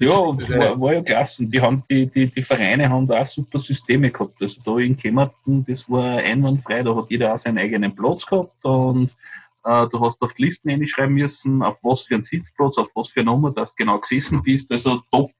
Ja, 0.01 0.11
war, 0.11 0.81
war 0.81 0.93
ja 0.93 1.03
klasse. 1.03 1.45
Die, 1.47 1.61
haben, 1.61 1.83
die, 1.91 2.07
die, 2.09 2.27
die 2.29 2.43
Vereine 2.43 2.89
haben 2.89 3.09
da 3.09 3.21
auch 3.21 3.27
super 3.27 3.59
Systeme 3.59 4.11
gehabt. 4.11 4.41
Also 4.41 4.61
da 4.65 4.79
in 4.79 4.97
Kemmerton, 4.97 5.65
das 5.67 5.91
war 5.91 6.19
einwandfrei, 6.19 6.85
da 6.85 6.95
hat 6.95 7.11
jeder 7.11 7.35
auch 7.35 7.39
seinen 7.39 7.59
eigenen 7.59 7.95
Platz 7.95 8.25
gehabt 8.25 8.65
und 8.65 9.11
du 9.69 10.01
hast 10.01 10.23
auf 10.23 10.35
die 10.35 10.45
Listen 10.45 10.71
einschreiben 10.71 11.15
müssen, 11.15 11.63
auf 11.63 11.79
was 11.83 12.03
für 12.03 12.15
einen 12.15 12.25
Sitzplatz, 12.25 12.79
auf 12.79 12.89
was 12.95 13.11
für 13.11 13.21
eine 13.21 13.31
Nummer, 13.31 13.51
du 13.51 13.65
genau 13.77 13.99
gesessen 13.99 14.43
bist. 14.43 14.73
Also 14.73 15.01
top. 15.11 15.31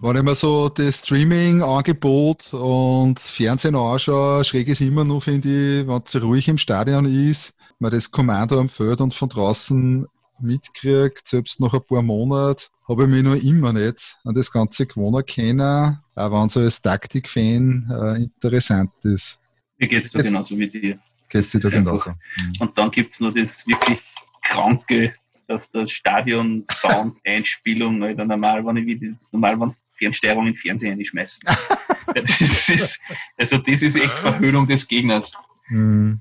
Wenn 0.00 0.16
ich 0.16 0.22
mir 0.22 0.34
so 0.34 0.68
das 0.68 0.98
Streaming-Angebot 0.98 2.52
und 2.52 3.18
Fernsehen 3.18 3.76
anschaue, 3.76 4.44
schräg 4.44 4.68
ist 4.68 4.82
immer 4.82 5.04
nur, 5.04 5.22
finde 5.22 5.48
ich, 5.80 5.86
wenn 5.86 6.02
es 6.04 6.22
ruhig 6.22 6.48
im 6.48 6.58
Stadion 6.58 7.06
ist, 7.06 7.54
man 7.78 7.90
das 7.90 8.10
Kommando 8.10 8.58
am 8.60 8.68
Feld 8.68 9.00
und 9.00 9.14
von 9.14 9.28
draußen 9.28 10.06
mitkriegt, 10.40 11.26
selbst 11.26 11.60
nach 11.60 11.72
ein 11.72 11.80
paar 11.88 12.02
Monaten, 12.02 12.64
habe 12.88 13.04
ich 13.04 13.08
mich 13.08 13.22
noch 13.22 13.34
immer 13.34 13.72
nicht 13.72 14.18
an 14.24 14.34
das 14.34 14.52
Ganze 14.52 14.86
gewohnt 14.86 15.26
können, 15.34 15.98
auch 16.14 16.32
wenn 16.32 16.46
es 16.46 16.56
als 16.56 16.82
Taktik-Fan 16.82 17.90
äh, 17.90 18.22
interessant 18.22 18.92
ist. 19.04 19.38
Mir 19.78 19.88
geht 19.88 20.04
es 20.04 20.12
da 20.12 20.20
genauso 20.20 20.58
wie 20.58 20.68
dir. 20.68 20.98
Dir 21.32 21.42
da 21.60 21.68
genauso. 21.70 22.10
Mhm. 22.10 22.52
Und 22.60 22.78
dann 22.78 22.90
gibt 22.90 23.12
es 23.12 23.20
noch 23.20 23.32
das 23.32 23.66
wirklich 23.66 24.00
Kranke, 24.42 25.14
dass 25.48 25.70
das 25.70 25.90
Stadion 25.90 26.64
Sound-Einspielung, 26.70 28.02
Alter, 28.02 28.24
normal, 28.24 28.64
wenn 28.66 28.76
ich 28.76 29.00
wie 29.00 29.14
normal, 29.32 29.58
wenn 29.60 29.74
Fernsteuerung 29.98 30.48
im 30.48 30.54
Fernsehen 30.54 30.98
einschmeißen. 30.98 31.42
das 32.14 32.68
ist, 32.68 33.00
also 33.38 33.58
das 33.58 33.82
ist 33.82 33.96
echt 33.96 34.18
Verhöhnung 34.18 34.66
des 34.66 34.86
Gegners. 34.86 35.32
Mhm. 35.68 36.20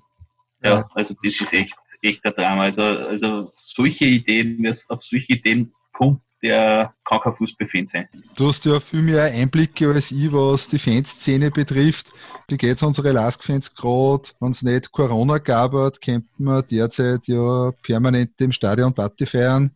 Ja, 0.64 0.88
also 0.96 1.16
das 1.24 1.42
ist 1.42 1.54
echt, 1.54 1.76
echt 2.02 2.26
ein 2.26 2.34
Drama. 2.34 2.64
Also, 2.64 2.82
also 2.84 3.50
solche 3.54 4.06
Ideen, 4.06 4.66
auf 4.90 5.04
solche 5.04 5.34
Ideen 5.34 5.72
kommt, 5.94 6.22
der 6.46 6.94
kann 7.04 7.20
kein 7.20 7.34
Fußballfan 7.34 7.88
sein. 7.88 8.08
Du 8.38 8.48
hast 8.48 8.66
ja 8.66 8.80
viel 8.80 9.02
mehr 9.02 9.24
Einblicke 9.24 9.88
als 9.88 10.12
ich, 10.12 10.32
was 10.32 10.68
die 10.68 10.80
Fanszene 10.80 11.50
betrifft. 11.52 12.12
Wie 12.48 12.58
geht 12.58 12.74
es 12.76 12.84
unsere 12.84 13.12
Lask-Fans 13.12 13.74
gerade? 13.74 14.30
Wenn 14.40 14.52
es 14.52 14.62
nicht 14.62 14.92
Corona 14.92 15.40
gab, 15.40 15.72
könnten 16.02 16.44
wir 16.44 16.62
derzeit 16.62 17.28
ja 17.28 17.72
permanent 17.82 18.40
im 18.40 18.52
Stadion 18.52 18.94
Party 18.94 19.26
feiern, 19.26 19.72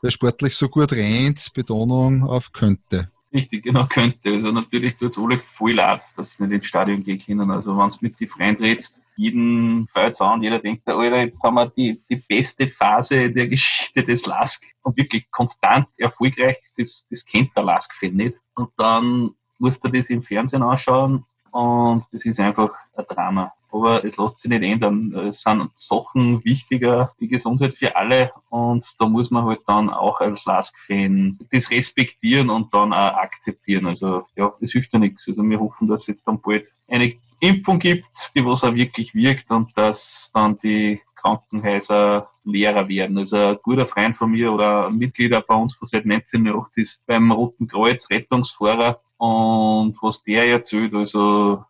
weil 0.00 0.10
sportlich 0.10 0.54
so 0.54 0.68
gut 0.68 0.92
rennt, 0.92 1.52
Betonung 1.54 2.22
auf 2.22 2.52
könnte. 2.52 3.08
Richtig, 3.34 3.64
genau, 3.64 3.86
könnte. 3.86 4.30
Also 4.30 4.52
natürlich 4.52 4.94
tut 4.96 5.12
es 5.12 5.18
alle 5.18 5.38
voll 5.38 5.72
leid, 5.72 6.02
dass 6.16 6.36
sie 6.36 6.44
nicht 6.44 6.52
ins 6.52 6.66
Stadion 6.66 7.02
gehen 7.02 7.20
können. 7.24 7.50
Also 7.50 7.76
wenn 7.76 7.88
es 7.88 8.02
mit 8.02 8.20
den 8.20 8.28
Freunden 8.28 8.62
redest, 8.62 9.01
jeden 9.16 9.86
fällt 9.88 10.20
an, 10.20 10.42
jeder 10.42 10.58
denkt, 10.58 10.88
Alter, 10.88 11.22
jetzt 11.22 11.42
haben 11.42 11.54
wir 11.54 11.66
die, 11.68 12.00
die 12.08 12.16
beste 12.16 12.66
Phase 12.66 13.30
der 13.30 13.46
Geschichte 13.46 14.02
des 14.04 14.26
Lask 14.26 14.64
und 14.82 14.96
wirklich 14.96 15.30
konstant 15.30 15.86
erfolgreich, 15.98 16.58
das, 16.76 17.06
das 17.10 17.24
kennt 17.24 17.54
der 17.56 17.64
Lask-Fan 17.64 18.14
nicht. 18.14 18.38
Und 18.54 18.70
dann 18.76 19.30
musst 19.58 19.84
du 19.84 19.88
das 19.88 20.10
im 20.10 20.22
Fernsehen 20.22 20.62
anschauen 20.62 21.24
und 21.50 22.04
das 22.12 22.24
ist 22.24 22.40
einfach 22.40 22.72
ein 22.96 23.04
Drama. 23.08 23.52
Aber 23.72 24.04
es 24.04 24.18
lässt 24.18 24.38
sich 24.40 24.50
nicht 24.50 24.62
ändern. 24.62 25.14
Es 25.14 25.42
sind 25.42 25.70
Sachen 25.76 26.44
wichtiger, 26.44 27.10
die 27.20 27.28
Gesundheit 27.28 27.74
für 27.74 27.96
alle 27.96 28.30
und 28.50 28.84
da 28.98 29.06
muss 29.06 29.30
man 29.30 29.46
halt 29.46 29.60
dann 29.66 29.88
auch 29.88 30.20
als 30.20 30.44
Lask-Fan 30.44 31.38
das 31.50 31.70
respektieren 31.70 32.50
und 32.50 32.72
dann 32.74 32.92
auch 32.92 33.14
akzeptieren. 33.14 33.86
Also 33.86 34.24
ja, 34.36 34.52
das 34.60 34.72
hilft 34.72 34.92
ja 34.92 34.98
nichts. 34.98 35.26
Also 35.26 35.42
wir 35.42 35.58
hoffen, 35.58 35.88
dass 35.88 36.02
es 36.02 36.08
jetzt 36.08 36.28
dann 36.28 36.40
bald 36.40 36.66
eine 36.88 37.14
Impfung 37.40 37.78
gibt, 37.78 38.04
die 38.36 38.44
was 38.44 38.62
auch 38.62 38.74
wirklich 38.74 39.14
wirkt 39.14 39.50
und 39.50 39.76
dass 39.76 40.30
dann 40.34 40.58
die 40.58 41.00
Krankenhäuser 41.16 42.28
leerer 42.44 42.88
werden. 42.88 43.18
Also 43.18 43.38
ein 43.38 43.56
guter 43.62 43.86
Freund 43.86 44.16
von 44.16 44.30
mir 44.30 44.52
oder 44.52 44.88
ein 44.88 44.98
Mitglied 44.98 45.32
bei 45.46 45.54
uns 45.54 45.74
von 45.74 45.88
seit 45.88 46.04
1908 46.04 46.76
ist 46.76 47.06
beim 47.06 47.32
Roten 47.32 47.66
Kreuz 47.66 48.10
Rettungsfahrer 48.10 49.00
und 49.18 49.96
was 50.02 50.22
der 50.24 50.46
erzählt, 50.48 50.94
also 50.94 51.64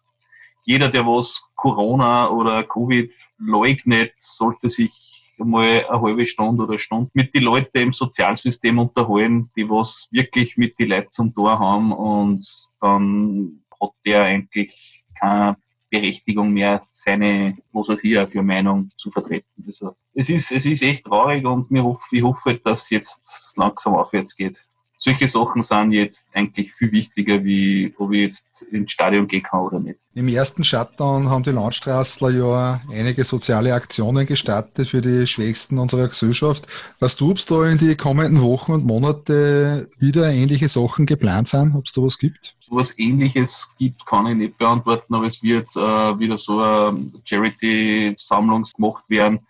jeder, 0.64 0.88
der 0.88 1.06
was 1.06 1.42
Corona 1.56 2.30
oder 2.30 2.62
Covid 2.64 3.12
leugnet, 3.38 4.12
sollte 4.18 4.70
sich 4.70 5.34
mal 5.38 5.84
eine 5.84 6.02
halbe 6.02 6.26
Stunde 6.26 6.62
oder 6.62 6.72
eine 6.72 6.78
Stunde 6.78 7.10
mit 7.14 7.34
den 7.34 7.44
Leuten 7.44 7.78
im 7.78 7.92
Sozialsystem 7.92 8.78
unterhalten, 8.78 9.50
die 9.56 9.68
was 9.68 10.08
wirklich 10.12 10.56
mit 10.56 10.78
die 10.78 10.84
Leuten 10.84 11.10
zum 11.10 11.34
Tor 11.34 11.58
haben 11.58 11.92
und 11.92 12.46
dann 12.80 13.60
hat 13.80 13.90
der 14.04 14.22
eigentlich 14.22 15.04
keine 15.18 15.56
Berechtigung 15.90 16.52
mehr, 16.52 16.82
seine, 16.92 17.56
was 17.72 17.88
weiß 17.88 18.04
ich, 18.04 18.30
für 18.30 18.42
Meinung 18.42 18.90
zu 18.96 19.10
vertreten. 19.10 19.46
Also, 19.66 19.94
es 20.14 20.30
ist, 20.30 20.52
es 20.52 20.64
ist 20.64 20.82
echt 20.82 21.04
traurig 21.04 21.44
und 21.44 21.70
ich 21.70 21.82
hoffe, 21.82 22.16
ich 22.16 22.22
hoffe, 22.22 22.54
dass 22.62 22.84
es 22.84 22.90
jetzt 22.90 23.52
langsam 23.56 23.94
aufwärts 23.94 24.36
geht 24.36 24.62
solche 25.02 25.26
Sachen 25.26 25.64
sind 25.64 25.90
jetzt 25.90 26.28
eigentlich 26.32 26.72
viel 26.72 26.92
wichtiger, 26.92 27.42
wie 27.42 27.92
ob 27.98 28.12
ich 28.12 28.20
jetzt 28.20 28.62
ins 28.70 28.92
Stadion 28.92 29.26
gehen 29.26 29.42
kann 29.42 29.62
oder 29.62 29.80
nicht. 29.80 29.98
Im 30.14 30.28
ersten 30.28 30.62
Shutdown 30.62 31.28
haben 31.28 31.42
die 31.42 31.50
Landstraßler 31.50 32.30
ja 32.30 32.80
einige 32.92 33.24
soziale 33.24 33.74
Aktionen 33.74 34.26
gestartet 34.26 34.88
für 34.88 35.00
die 35.00 35.26
Schwächsten 35.26 35.78
unserer 35.78 36.06
Gesellschaft. 36.06 36.68
Was 37.00 37.16
du, 37.16 37.32
ob 37.32 37.38
es 37.38 37.46
da 37.46 37.64
in 37.66 37.78
die 37.78 37.96
kommenden 37.96 38.40
Wochen 38.42 38.70
und 38.70 38.86
Monate 38.86 39.90
wieder 39.98 40.30
ähnliche 40.30 40.68
Sachen 40.68 41.04
geplant 41.04 41.48
sind, 41.48 41.74
ob 41.74 41.84
es 41.84 41.92
da 41.92 42.00
was 42.00 42.16
gibt? 42.16 42.54
Was 42.68 42.96
ähnliches 42.96 43.70
gibt, 43.78 44.06
kann 44.06 44.28
ich 44.28 44.36
nicht 44.36 44.56
beantworten, 44.56 45.16
aber 45.16 45.26
es 45.26 45.42
wird 45.42 45.66
äh, 45.74 45.80
wieder 46.20 46.38
so 46.38 46.60
eine 46.60 47.10
Charity-Sammlung 47.24 48.66
gemacht 48.76 49.10
werden. 49.10 49.40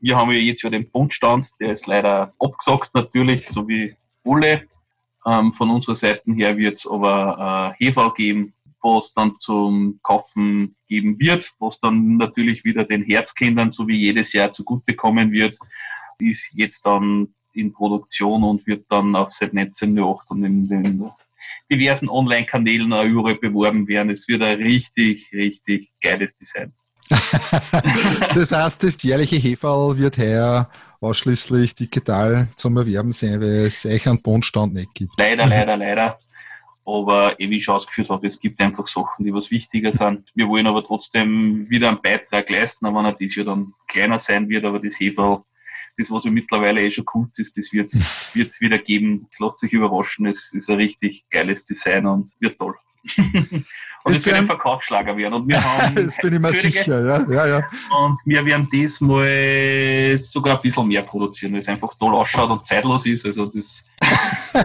Wir 0.00 0.16
haben 0.16 0.30
ja 0.30 0.38
jetzt 0.38 0.62
ja 0.62 0.70
den 0.70 0.90
Bundstand, 0.90 1.46
der 1.60 1.74
ist 1.74 1.86
leider 1.88 2.32
abgesagt 2.38 2.94
natürlich, 2.94 3.48
so 3.50 3.68
wie 3.68 3.94
alle. 4.24 4.62
Ähm, 5.26 5.52
von 5.52 5.70
unserer 5.70 5.96
Seite 5.96 6.32
her 6.32 6.56
wird 6.56 6.76
es 6.76 6.86
aber 6.86 7.74
äh, 7.78 7.84
Hefe 7.84 8.12
geben, 8.16 8.52
was 8.82 9.14
dann 9.14 9.38
zum 9.38 9.98
Kaufen 10.02 10.76
geben 10.88 11.18
wird, 11.18 11.50
was 11.58 11.80
dann 11.80 12.16
natürlich 12.18 12.64
wieder 12.64 12.84
den 12.84 13.02
Herzkindern, 13.02 13.70
so 13.70 13.88
wie 13.88 13.96
jedes 13.96 14.32
Jahr 14.34 14.52
zugutekommen 14.52 15.32
wird, 15.32 15.56
ist 16.18 16.52
jetzt 16.54 16.84
dann 16.84 17.28
in 17.54 17.72
Produktion 17.72 18.42
und 18.42 18.66
wird 18.66 18.84
dann 18.90 19.16
auch 19.16 19.30
seit 19.30 19.56
1908 19.56 20.30
und 20.30 20.44
in 20.44 20.68
den 20.68 21.10
diversen 21.70 22.08
Online-Kanälen 22.08 22.92
auch 22.92 23.04
überall 23.04 23.36
beworben 23.36 23.88
werden. 23.88 24.10
Es 24.10 24.28
wird 24.28 24.42
ein 24.42 24.60
richtig, 24.60 25.30
richtig 25.32 25.90
geiles 26.02 26.36
Design. 26.36 26.72
Das 28.34 28.52
heißt, 28.52 28.82
das 28.82 29.02
jährliche 29.02 29.36
Heferl 29.36 29.96
wird 29.98 30.18
heuer 30.18 30.68
ausschließlich 31.00 31.74
digital 31.74 32.48
zum 32.56 32.76
Erwerben 32.76 33.12
sein, 33.12 33.40
weil 33.40 33.66
es 33.66 33.84
euch 33.84 34.08
einen 34.08 34.22
Bondstand 34.22 34.74
nicht 34.74 34.94
gibt. 34.94 35.12
Leider, 35.18 35.46
leider, 35.46 35.76
leider. 35.76 36.18
Aber 36.86 37.38
eh, 37.40 37.48
wie 37.48 37.58
ich 37.58 37.64
schon 37.64 37.76
ausgeführt 37.76 38.10
habe, 38.10 38.26
es 38.26 38.40
gibt 38.40 38.60
einfach 38.60 38.86
Sachen, 38.88 39.24
die 39.24 39.32
was 39.32 39.50
wichtiger 39.50 39.92
sind. 39.92 40.26
Wir 40.34 40.48
wollen 40.48 40.66
aber 40.66 40.84
trotzdem 40.84 41.68
wieder 41.70 41.88
einen 41.88 42.02
Beitrag 42.02 42.50
leisten, 42.50 42.86
aber 42.86 43.02
wenn 43.02 43.14
das 43.26 43.34
ja 43.34 43.44
dann 43.44 43.72
kleiner 43.88 44.18
sein 44.18 44.48
wird, 44.48 44.64
aber 44.64 44.78
das 44.78 45.00
Heferl, 45.00 45.40
das 45.96 46.10
was 46.10 46.24
ja 46.24 46.30
mittlerweile 46.30 46.82
eh 46.82 46.90
schon 46.90 47.04
Kult 47.04 47.38
ist, 47.38 47.56
das 47.56 47.72
wird 47.72 47.92
es 47.94 48.30
wieder 48.60 48.78
geben. 48.78 49.28
Lasst 49.38 49.60
sich 49.60 49.72
überraschen, 49.72 50.26
es 50.26 50.52
ist 50.52 50.68
ein 50.68 50.76
richtig 50.76 51.24
geiles 51.30 51.64
Design 51.64 52.06
und 52.06 52.32
wird 52.40 52.58
toll. 52.58 52.74
Und 54.04 54.12
es 54.12 54.26
wird 54.26 54.36
ein 54.36 54.46
Verkaufsschlager 54.46 55.16
werden. 55.16 55.32
Und 55.32 55.48
wir 55.48 55.64
haben 55.64 55.94
das 56.06 56.18
bin 56.18 56.34
ich 56.34 56.38
mir 56.38 56.52
sicher, 56.52 57.02
ja. 57.02 57.26
ja, 57.26 57.46
ja. 57.46 57.68
Und 57.96 58.18
wir 58.26 58.44
werden 58.44 58.68
diesmal 58.70 60.18
sogar 60.18 60.56
ein 60.56 60.62
bisschen 60.62 60.88
mehr 60.88 61.00
produzieren, 61.00 61.54
weil 61.54 61.60
es 61.60 61.68
einfach 61.68 61.94
toll 61.98 62.14
ausschaut 62.14 62.50
und 62.50 62.66
zeitlos 62.66 63.06
ist. 63.06 63.24
Also 63.24 63.46
das 63.46 63.84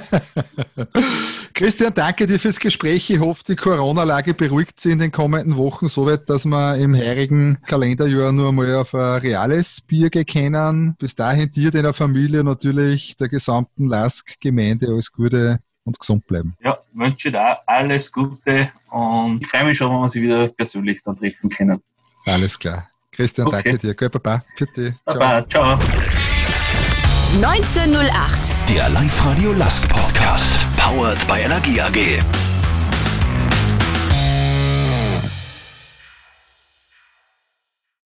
Christian, 1.54 1.93
danke 1.93 2.28
dir 2.28 2.38
fürs 2.38 2.60
Gespräch. 2.60 3.10
Ich 3.10 3.19
hoffe, 3.19 3.43
die 3.47 3.56
Corona-Lage 3.56 4.34
beruhigt 4.34 4.82
sich 4.82 4.91
in 4.91 4.99
den 4.99 5.12
kommenden 5.13 5.56
Wochen 5.56 5.88
so 5.88 6.06
weit, 6.06 6.30
dass 6.30 6.45
wir 6.45 6.75
im 6.75 6.93
heurigen 6.93 7.60
Kalenderjahr 7.65 8.34
nur 8.34 8.52
mal 8.52 8.75
auf 8.75 8.93
ein 8.93 9.21
reales 9.21 9.80
Bier 9.80 10.10
gehen. 10.10 10.95
Bis 10.99 11.15
dahin 11.15 11.49
dir, 11.49 11.71
deiner 11.71 11.93
Familie, 11.93 12.43
natürlich 12.43 13.15
der 13.15 13.30
gesamten 13.30 13.88
Lask-Gemeinde 13.88 14.88
alles 14.88 15.13
Gute 15.13 15.60
und 15.89 15.99
gesund 15.99 16.25
bleiben. 16.28 16.56
Ja, 16.63 16.78
wünsche 16.93 17.32
dir 17.32 17.58
alles 17.67 18.12
Gute 18.12 18.71
und 18.91 19.41
ich 19.41 19.47
freue 19.47 19.65
mich 19.65 19.78
schon, 19.78 19.91
wenn 19.91 20.02
wir 20.02 20.10
sie 20.10 20.21
wieder 20.21 20.47
persönlich 20.49 21.02
dann 21.04 21.17
treffen 21.17 21.49
können. 21.49 21.82
Alles 22.25 22.58
klar. 22.58 22.89
Christian, 23.12 23.47
okay. 23.47 23.62
danke 23.63 23.78
dir. 23.80 23.93
Gut, 23.95 24.12
Baba. 24.12 24.43
Für 24.56 24.65
dich. 24.65 24.93
Baba, 25.06 25.47
ciao. 25.47 25.78
ciao. 25.78 25.89
1908. 27.41 28.52
Der 28.69 28.89
Live-Radio 28.89 29.52
Last 29.54 29.88
Podcast. 29.89 30.60
Powered 30.78 31.28
by 31.28 31.41
Energie 31.41 31.82
AG. 31.82 32.48